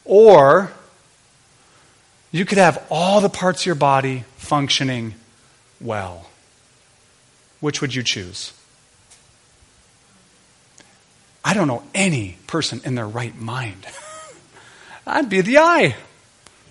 [0.04, 0.72] Or
[2.36, 5.14] you could have all the parts of your body functioning
[5.80, 6.30] well.
[7.62, 8.52] Which would you choose?
[11.46, 13.88] I don't know any person in their right mind.
[15.08, 15.96] I'd be the eye.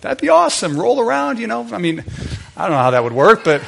[0.01, 0.79] That'd be awesome.
[0.79, 1.67] Roll around, you know.
[1.71, 2.03] I mean,
[2.55, 3.63] I don't know how that would work, but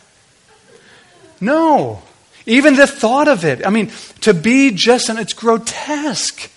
[1.40, 2.02] no.
[2.46, 3.66] Even the thought of it.
[3.66, 6.50] I mean, to be just, and it's grotesque.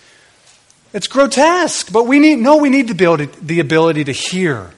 [0.94, 1.92] It's grotesque.
[1.92, 4.72] But we need, no, we need the ability, the ability to hear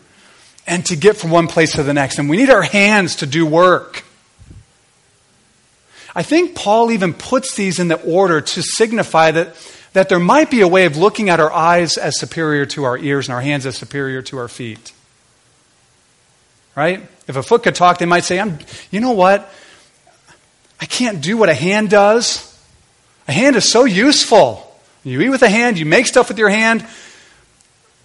[0.68, 2.20] and to get from one place to the next.
[2.20, 4.04] And we need our hands to do work.
[6.16, 9.56] I think Paul even puts these in the order to signify that,
[9.94, 12.98] that there might be a way of looking at our eyes as superior to our
[12.98, 14.92] ears and our hands as superior to our feet.
[16.76, 17.08] Right?
[17.28, 18.60] If a foot could talk, they might say, I'm,
[18.92, 19.52] you know what?
[20.82, 22.46] I can't do what a hand does.
[23.28, 24.69] A hand is so useful.
[25.04, 26.86] You eat with a hand, you make stuff with your hand.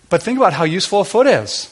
[0.09, 1.71] But think about how useful a foot is.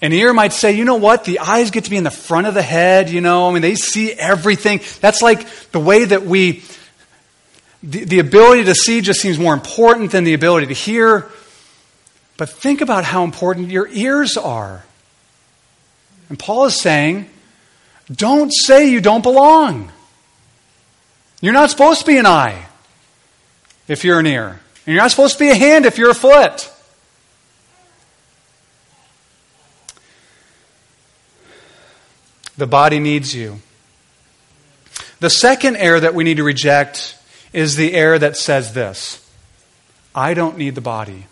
[0.00, 1.24] An ear might say, you know what?
[1.24, 3.48] The eyes get to be in the front of the head, you know.
[3.48, 4.80] I mean, they see everything.
[5.00, 6.62] That's like the way that we,
[7.82, 11.28] the, the ability to see just seems more important than the ability to hear.
[12.36, 14.84] But think about how important your ears are.
[16.28, 17.28] And Paul is saying,
[18.10, 19.90] don't say you don't belong.
[21.40, 22.66] You're not supposed to be an eye
[23.86, 24.48] if you're an ear.
[24.86, 26.70] And you're not supposed to be a hand if you're a foot.
[32.56, 33.60] The body needs you.
[35.20, 37.16] The second error that we need to reject
[37.52, 39.24] is the error that says this
[40.14, 41.26] I don't need the body.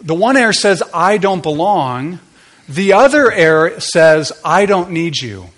[0.00, 2.18] The one error says, I don't belong.
[2.68, 5.50] The other error says, I don't need you.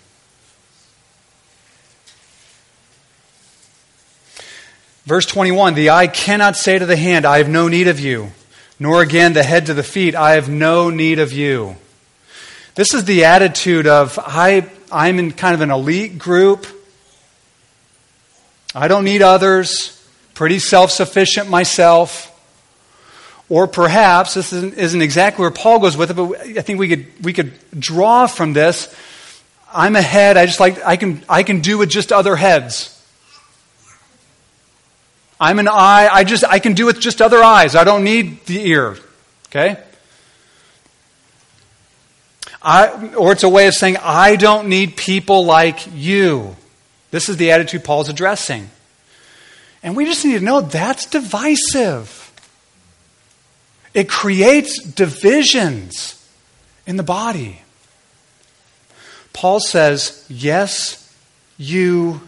[5.07, 8.33] Verse 21 The eye cannot say to the hand, I have no need of you,
[8.79, 11.77] nor again the head to the feet, I have no need of you.
[12.75, 16.67] This is the attitude of, I, I'm in kind of an elite group.
[18.75, 19.93] I don't need others.
[20.35, 22.33] Pretty self sufficient myself.
[23.49, 26.89] Or perhaps, this isn't, isn't, exactly where Paul goes with it, but I think we
[26.89, 28.93] could, we could draw from this.
[29.73, 32.96] I'm a head, I just like, I can, I can do with just other heads.
[35.39, 36.09] I'm an eye.
[36.11, 37.74] I just I can do with just other eyes.
[37.74, 38.97] I don't need the ear.
[39.49, 39.76] Okay?
[42.62, 46.57] I, or it's a way of saying, I don't need people like you.
[47.12, 48.68] This is the attitude Paul's addressing.
[49.84, 52.32] And we just need to know that's divisive.
[53.95, 56.28] It creates divisions
[56.87, 57.62] in the body.
[59.32, 61.14] Paul says, Yes,
[61.57, 62.20] you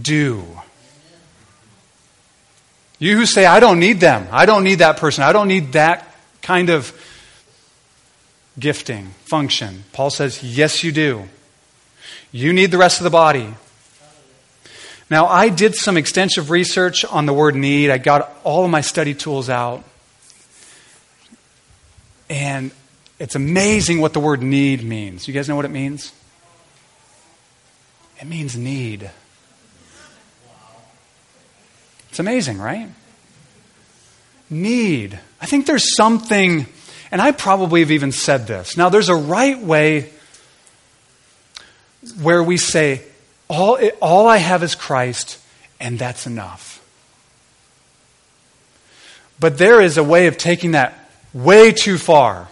[0.00, 0.44] do.
[2.98, 5.72] You who say, I don't need them, I don't need that person, I don't need
[5.72, 6.92] that kind of
[8.58, 9.84] gifting, function.
[9.92, 11.28] Paul says, Yes, you do.
[12.32, 13.54] You need the rest of the body.
[15.10, 17.90] Now, I did some extensive research on the word need.
[17.90, 19.82] I got all of my study tools out.
[22.28, 22.72] And
[23.18, 25.26] it's amazing what the word need means.
[25.26, 26.12] You guys know what it means?
[28.20, 29.10] It means need.
[32.10, 32.88] It's amazing, right?
[34.50, 35.18] Need.
[35.40, 36.66] I think there's something,
[37.10, 38.76] and I probably have even said this.
[38.76, 40.10] Now, there's a right way
[42.20, 43.02] where we say,
[43.48, 45.38] all, all I have is Christ,
[45.80, 46.84] and that's enough.
[49.40, 52.48] But there is a way of taking that way too far,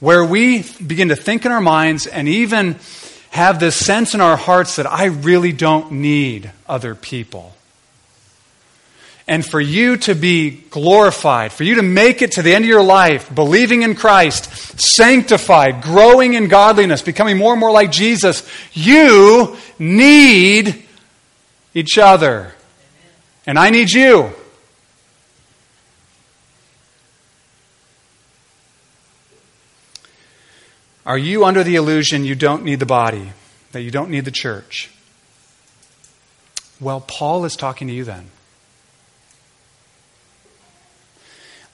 [0.00, 2.76] where we begin to think in our minds and even
[3.30, 7.53] have this sense in our hearts that I really don't need other people
[9.26, 12.68] and for you to be glorified, for you to make it to the end of
[12.68, 18.48] your life, believing in Christ, sanctified, growing in godliness, becoming more and more like Jesus,
[18.74, 20.84] you need
[21.72, 22.54] each other.
[23.46, 24.30] And I need you.
[31.06, 33.32] Are you under the illusion you don't need the body,
[33.72, 34.90] that you don't need the church?
[36.80, 38.30] Well, Paul is talking to you then.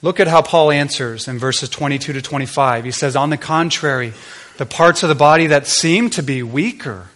[0.01, 2.85] Look at how Paul answers in verses 22 to 25.
[2.85, 4.13] He says, On the contrary,
[4.57, 7.09] the parts of the body that seem to be weaker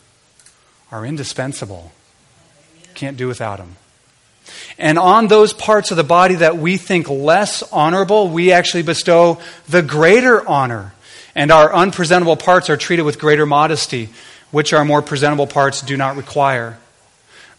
[0.92, 1.92] are indispensable.
[2.94, 3.76] Can't do without them.
[4.78, 9.40] And on those parts of the body that we think less honorable, we actually bestow
[9.68, 10.94] the greater honor.
[11.34, 14.10] And our unpresentable parts are treated with greater modesty,
[14.52, 16.78] which our more presentable parts do not require.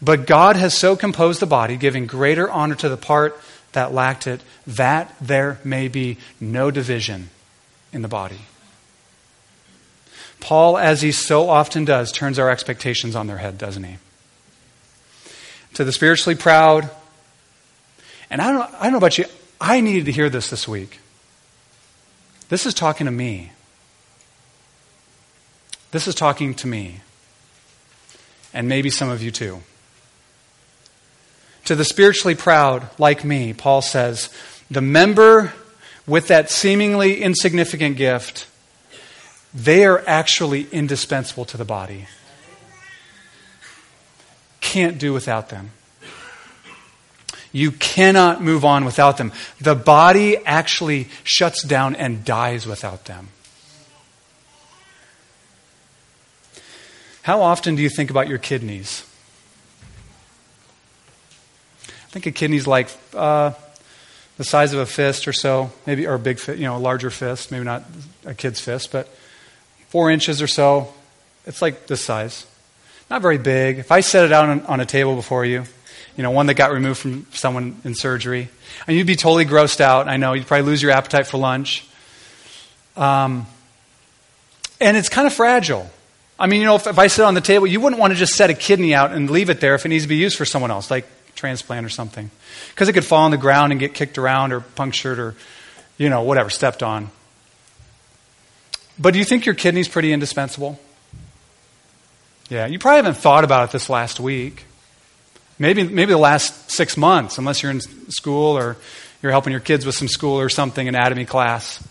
[0.00, 3.38] But God has so composed the body, giving greater honor to the part
[3.76, 7.28] that lacked it, that there may be no division
[7.92, 8.40] in the body.
[10.40, 13.98] Paul, as he so often does, turns our expectations on their head, doesn't he?
[15.74, 16.88] To the spiritually proud,
[18.30, 19.26] and I don't, I don't know about you,
[19.60, 20.98] I needed to hear this this week.
[22.48, 23.52] This is talking to me.
[25.90, 27.00] This is talking to me.
[28.54, 29.60] And maybe some of you too.
[31.66, 34.30] To the spiritually proud, like me, Paul says,
[34.70, 35.52] the member
[36.06, 38.46] with that seemingly insignificant gift,
[39.52, 42.06] they are actually indispensable to the body.
[44.60, 45.70] Can't do without them.
[47.50, 49.32] You cannot move on without them.
[49.60, 53.28] The body actually shuts down and dies without them.
[57.22, 59.04] How often do you think about your kidneys?
[62.16, 63.52] Think a kidney's like uh,
[64.38, 67.10] the size of a fist or so, maybe, or a big, you know, a larger
[67.10, 67.84] fist, maybe not
[68.24, 69.06] a kid's fist, but
[69.90, 70.94] four inches or so.
[71.44, 72.46] It's like this size.
[73.10, 73.78] Not very big.
[73.78, 75.64] If I set it out on, on a table before you,
[76.16, 78.48] you know, one that got removed from someone in surgery,
[78.86, 80.08] and you'd be totally grossed out.
[80.08, 80.32] I know.
[80.32, 81.86] You'd probably lose your appetite for lunch.
[82.96, 83.46] Um,
[84.80, 85.90] and it's kind of fragile.
[86.38, 88.18] I mean, you know, if, if I sit on the table, you wouldn't want to
[88.18, 90.38] just set a kidney out and leave it there if it needs to be used
[90.38, 90.90] for someone else.
[90.90, 91.06] Like,
[91.36, 92.30] transplant or something.
[92.70, 95.34] Because it could fall on the ground and get kicked around or punctured or,
[95.98, 97.10] you know, whatever, stepped on.
[98.98, 100.80] But do you think your kidney's pretty indispensable?
[102.48, 104.64] Yeah, you probably haven't thought about it this last week.
[105.58, 107.80] Maybe, maybe the last six months, unless you're in
[108.10, 108.76] school or
[109.22, 111.82] you're helping your kids with some school or something, anatomy class.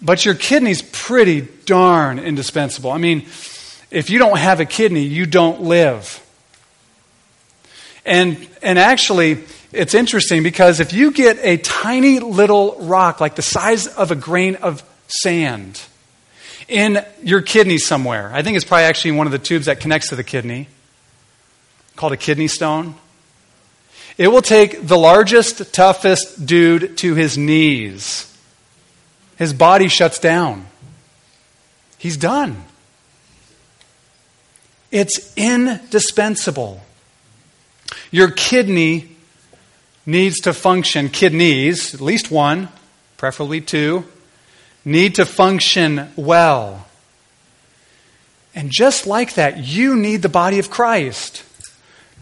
[0.00, 2.90] But your kidney's pretty darn indispensable.
[2.90, 3.26] I mean,
[3.90, 6.23] if you don't have a kidney, you don't live.
[8.04, 13.42] And, and actually, it's interesting because if you get a tiny little rock, like the
[13.42, 15.80] size of a grain of sand,
[16.68, 20.08] in your kidney somewhere, I think it's probably actually one of the tubes that connects
[20.08, 20.68] to the kidney,
[21.96, 22.94] called a kidney stone.
[24.16, 28.30] It will take the largest, toughest dude to his knees.
[29.36, 30.66] His body shuts down.
[31.98, 32.64] He's done.
[34.92, 36.80] It's indispensable.
[38.10, 39.10] Your kidney
[40.06, 42.68] needs to function, kidneys, at least one,
[43.16, 44.04] preferably two,
[44.84, 46.86] need to function well.
[48.54, 51.42] And just like that, you need the body of Christ.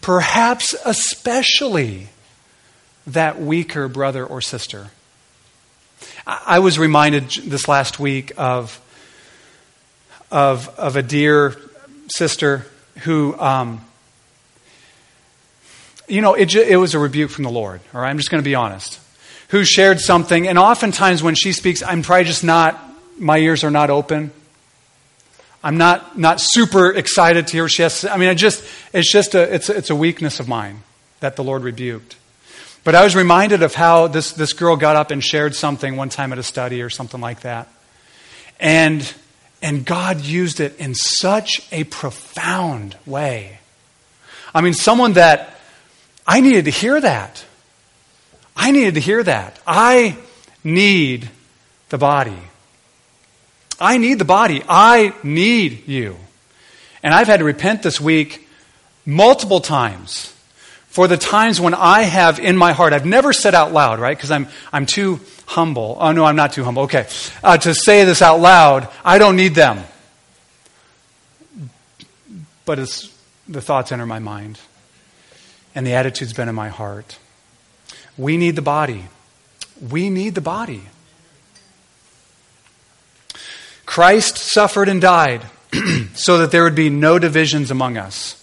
[0.00, 2.08] Perhaps especially
[3.06, 4.90] that weaker brother or sister.
[6.26, 8.80] I was reminded this last week of,
[10.30, 11.56] of, of a dear
[12.08, 12.66] sister
[13.00, 13.84] who, um,
[16.12, 18.10] you know, it, it was a rebuke from the Lord, all right?
[18.10, 19.00] I'm just going to be honest.
[19.48, 22.78] Who shared something, and oftentimes when she speaks, I'm probably just not,
[23.18, 24.30] my ears are not open.
[25.64, 28.08] I'm not, not super excited to hear what she has to say.
[28.10, 30.82] I mean, it just, it's just a, it's, it's a weakness of mine
[31.20, 32.16] that the Lord rebuked.
[32.84, 36.10] But I was reminded of how this, this girl got up and shared something one
[36.10, 37.68] time at a study or something like that.
[38.60, 39.10] And,
[39.62, 43.60] and God used it in such a profound way.
[44.54, 45.60] I mean, someone that
[46.26, 47.44] I needed to hear that.
[48.56, 49.58] I needed to hear that.
[49.66, 50.16] I
[50.62, 51.28] need
[51.88, 52.38] the body.
[53.80, 54.62] I need the body.
[54.68, 56.16] I need you.
[57.02, 58.48] And I've had to repent this week
[59.04, 60.32] multiple times
[60.92, 64.14] for the times when I have in my heart, I've never said out loud, right?
[64.14, 65.96] Because I'm, I'm too humble.
[65.98, 66.82] Oh, no, I'm not too humble.
[66.82, 67.06] Okay.
[67.42, 69.82] Uh, to say this out loud, I don't need them.
[72.66, 73.10] But it's,
[73.48, 74.58] the thoughts enter my mind,
[75.74, 77.18] and the attitude's been in my heart.
[78.16, 79.06] We need the body.
[79.80, 80.82] We need the body.
[83.86, 85.42] Christ suffered and died
[86.14, 88.42] so that there would be no divisions among us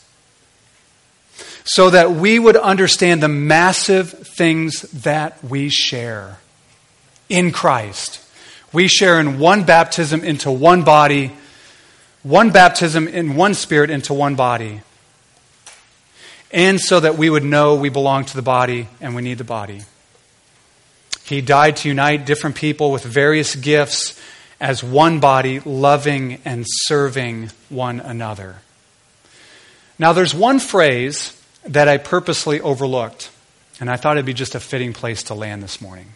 [1.69, 6.39] so that we would understand the massive things that we share
[7.29, 8.25] in Christ.
[8.73, 11.31] We share in one baptism into one body,
[12.23, 14.81] one baptism in one spirit into one body.
[16.51, 19.43] And so that we would know we belong to the body and we need the
[19.43, 19.81] body.
[21.23, 24.19] He died to unite different people with various gifts
[24.59, 28.57] as one body, loving and serving one another.
[29.99, 33.29] Now, there's one phrase that I purposely overlooked.
[33.79, 36.07] And I thought it'd be just a fitting place to land this morning.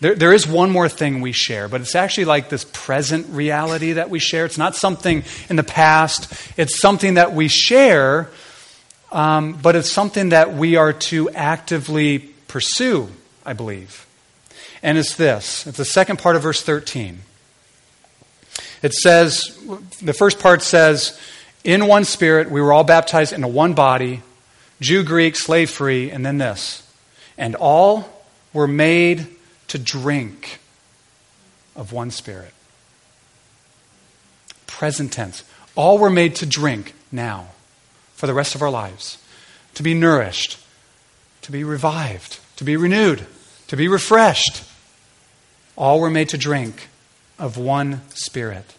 [0.00, 3.92] There, there is one more thing we share, but it's actually like this present reality
[3.92, 4.44] that we share.
[4.44, 8.28] It's not something in the past, it's something that we share,
[9.12, 13.08] um, but it's something that we are to actively pursue,
[13.44, 14.06] I believe.
[14.82, 17.20] And it's this it's the second part of verse 13.
[18.82, 19.56] It says,
[20.02, 21.18] the first part says,
[21.62, 24.22] In one spirit we were all baptized into one body
[24.80, 26.82] Jew, Greek, slave free, and then this.
[27.38, 29.28] And all were made
[29.68, 30.58] to drink
[31.76, 32.52] of one spirit.
[34.66, 35.44] Present tense.
[35.76, 37.50] All were made to drink now
[38.22, 39.18] for the rest of our lives.
[39.74, 40.56] To be nourished,
[41.40, 43.26] to be revived, to be renewed,
[43.66, 44.62] to be refreshed.
[45.74, 46.88] All were made to drink
[47.36, 48.74] of one spirit.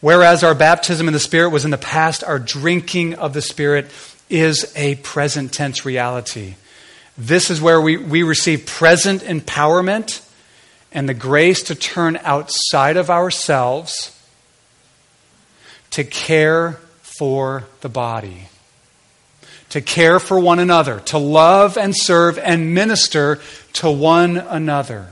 [0.00, 3.90] Whereas our baptism in the Spirit was in the past, our drinking of the Spirit
[4.30, 6.54] is a present tense reality.
[7.18, 10.26] This is where we, we receive present empowerment
[10.92, 14.18] and the grace to turn outside of ourselves
[15.90, 16.78] to care
[17.22, 18.48] for the body,
[19.68, 23.38] to care for one another, to love and serve and minister
[23.74, 25.06] to one another.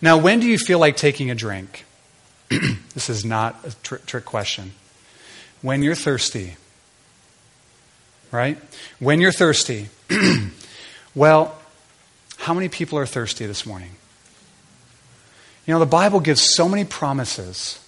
[0.00, 1.84] Now, when do you feel like taking a drink?
[2.48, 4.72] this is not a tr- trick question.
[5.60, 6.56] When you're thirsty
[8.30, 8.58] right?
[8.98, 9.88] When you're thirsty.
[11.14, 11.58] well,
[12.36, 13.90] how many people are thirsty this morning?
[15.66, 17.78] You know, the Bible gives so many promises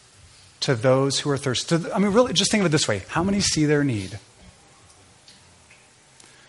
[0.60, 1.76] to those who are thirsty.
[1.92, 4.18] I mean, really, just think of it this way how many see their need?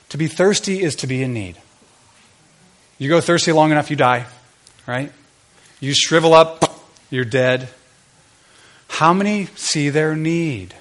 [0.10, 1.58] To be thirsty is to be in need.
[2.98, 4.26] You go thirsty long enough, you die,
[4.86, 5.12] right?
[5.80, 6.64] You shrivel up,
[7.10, 7.70] you're dead.
[8.88, 10.76] How many see their need?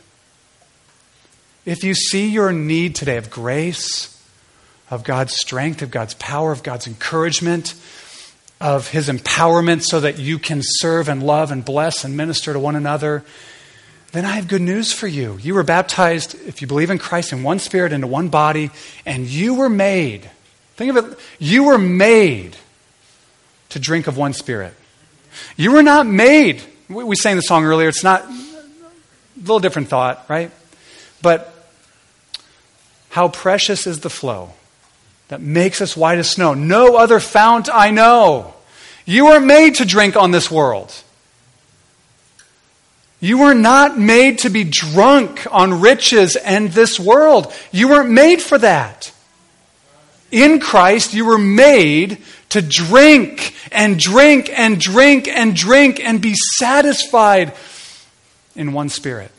[1.64, 4.20] If you see your need today of grace,
[4.90, 7.74] of God's strength, of God's power, of God's encouragement,
[8.60, 12.58] of His empowerment so that you can serve and love and bless and minister to
[12.58, 13.24] one another,
[14.12, 15.38] then I have good news for you.
[15.40, 18.70] You were baptized, if you believe in Christ, in one spirit, into one body,
[19.06, 20.28] and you were made.
[20.76, 22.56] Think of it, you were made
[23.70, 24.74] to drink of one spirit.
[25.56, 26.62] You were not made.
[26.88, 30.50] We sang the song earlier, it's not a little different thought, right?
[31.22, 31.54] But
[33.10, 34.54] how precious is the flow
[35.30, 36.54] that makes us white as snow.
[36.54, 38.52] No other fount I know.
[39.04, 40.92] You were made to drink on this world.
[43.20, 47.52] You were not made to be drunk on riches and this world.
[47.70, 49.12] You weren't made for that.
[50.32, 52.18] In Christ, you were made
[52.48, 57.54] to drink and drink and drink and drink and be satisfied
[58.56, 59.30] in one spirit.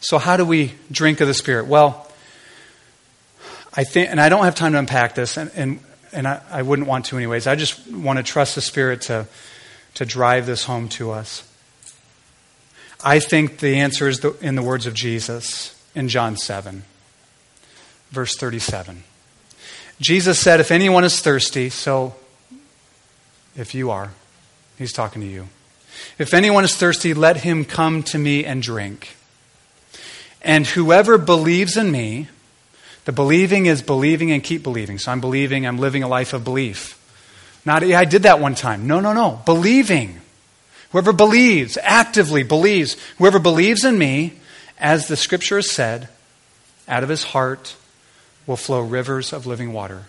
[0.00, 1.66] So, how do we drink of the Spirit?
[1.66, 2.09] Well,
[3.74, 5.80] I think, and I don't have time to unpack this, and, and,
[6.12, 7.46] and I, I wouldn't want to anyways.
[7.46, 9.26] I just want to trust the Spirit to,
[9.94, 11.46] to drive this home to us.
[13.02, 16.82] I think the answer is the, in the words of Jesus in John 7,
[18.10, 19.04] verse 37.
[20.00, 22.14] Jesus said, If anyone is thirsty, so
[23.56, 24.10] if you are,
[24.78, 25.48] he's talking to you.
[26.18, 29.16] If anyone is thirsty, let him come to me and drink.
[30.42, 32.28] And whoever believes in me,
[33.04, 34.98] the believing is believing and keep believing.
[34.98, 36.96] So I'm believing, I'm living a life of belief.
[37.64, 38.86] Not, yeah, I did that one time.
[38.86, 39.42] No, no, no.
[39.44, 40.20] Believing.
[40.92, 44.34] Whoever believes, actively believes, whoever believes in me,
[44.78, 46.08] as the scripture has said,
[46.88, 47.76] out of his heart
[48.46, 50.04] will flow rivers of living water.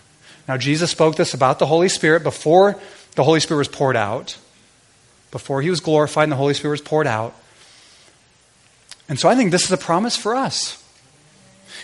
[0.48, 2.80] Now, Jesus spoke this about the Holy Spirit before
[3.16, 4.38] the Holy Spirit was poured out,
[5.30, 7.36] before he was glorified and the Holy Spirit was poured out.
[9.08, 10.81] And so I think this is a promise for us.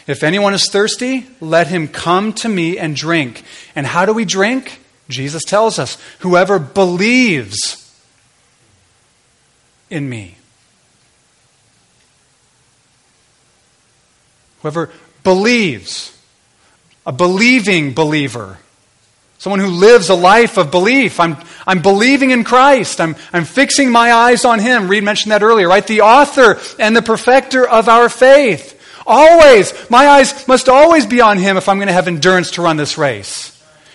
[0.08, 3.44] If anyone is thirsty, let him come to me and drink.
[3.76, 4.80] And how do we drink?
[5.10, 7.84] Jesus tells us whoever believes
[9.90, 10.38] in me.
[14.62, 14.90] Whoever
[15.24, 16.18] believes,
[17.06, 18.58] a believing believer,
[19.38, 21.20] someone who lives a life of belief.
[21.20, 23.00] I'm, I'm believing in Christ.
[23.00, 24.88] I'm, I'm fixing my eyes on Him.
[24.88, 25.86] Reed mentioned that earlier, right?
[25.86, 28.77] The author and the perfecter of our faith.
[29.08, 29.74] Always.
[29.90, 32.76] My eyes must always be on Him if I'm going to have endurance to run
[32.76, 33.54] this race.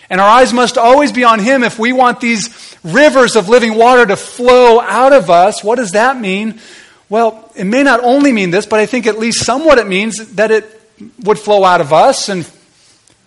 [0.09, 3.75] And our eyes must always be on Him if we want these rivers of living
[3.75, 5.63] water to flow out of us.
[5.63, 6.61] What does that mean?
[7.11, 10.35] Well, it may not only mean this, but I think at least somewhat it means
[10.35, 10.81] that it
[11.23, 12.51] would flow out of us and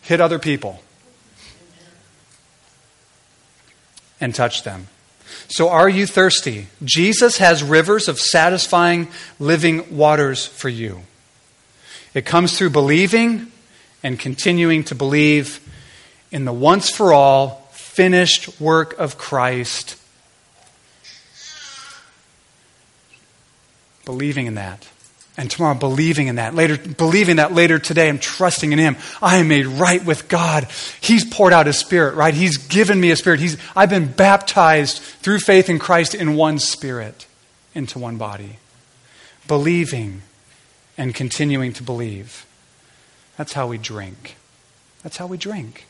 [0.02, 0.82] hit other people
[4.20, 4.88] and touch them.
[5.48, 6.68] So, are you thirsty?
[6.84, 9.10] Jesus has rivers of satisfying
[9.40, 11.02] living waters for you.
[12.16, 13.52] It comes through believing
[14.02, 15.60] and continuing to believe
[16.32, 19.98] in the once for all finished work of Christ.
[24.06, 24.88] Believing in that.
[25.38, 26.56] And tomorrow, believing in that.
[26.56, 28.96] Later, believing that later today, I'm trusting in Him.
[29.22, 30.68] I am made right with God.
[31.02, 32.34] He's poured out His Spirit, right?
[32.34, 33.42] He's given me a Spirit.
[33.42, 37.28] He's, I've been baptized through faith in Christ in one Spirit
[37.74, 38.60] into one body.
[39.50, 40.22] Believing
[40.98, 42.46] and continuing to believe.
[43.38, 44.36] That's how we drink.
[45.04, 45.86] That's how we drink.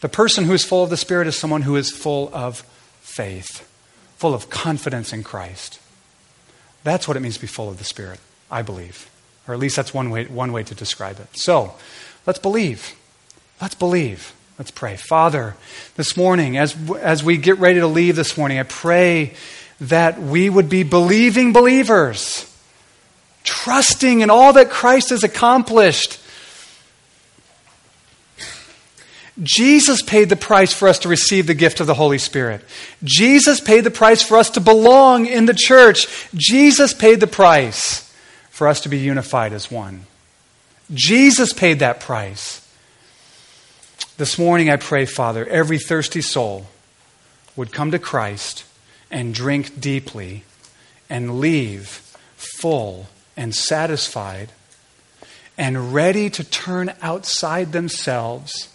[0.00, 2.60] The person who is full of the Spirit is someone who is full of
[3.00, 3.68] faith,
[4.16, 5.78] full of confidence in Christ.
[6.84, 8.18] That's what it means to be full of the Spirit,
[8.50, 9.08] I believe.
[9.46, 11.28] Or at least that's one way, one way to describe it.
[11.36, 11.74] So,
[12.26, 12.94] let's believe.
[13.60, 14.34] Let's believe.
[14.58, 14.96] Let's pray.
[14.96, 15.56] Father,
[15.96, 19.34] this morning, as, as we get ready to leave this morning, I pray
[19.80, 22.51] that we would be believing believers
[23.44, 26.18] trusting in all that Christ has accomplished.
[29.42, 32.62] Jesus paid the price for us to receive the gift of the Holy Spirit.
[33.02, 36.06] Jesus paid the price for us to belong in the church.
[36.34, 38.12] Jesus paid the price
[38.50, 40.04] for us to be unified as one.
[40.92, 42.58] Jesus paid that price.
[44.18, 46.66] This morning, I pray, Father, every thirsty soul
[47.56, 48.64] would come to Christ
[49.10, 50.44] and drink deeply
[51.08, 52.02] and leave
[52.36, 54.50] full and satisfied
[55.58, 58.68] and ready to turn outside themselves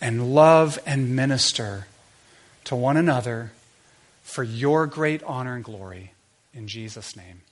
[0.00, 1.86] and love and minister
[2.64, 3.52] to one another
[4.22, 6.12] for your great honor and glory.
[6.54, 7.42] In Jesus' name.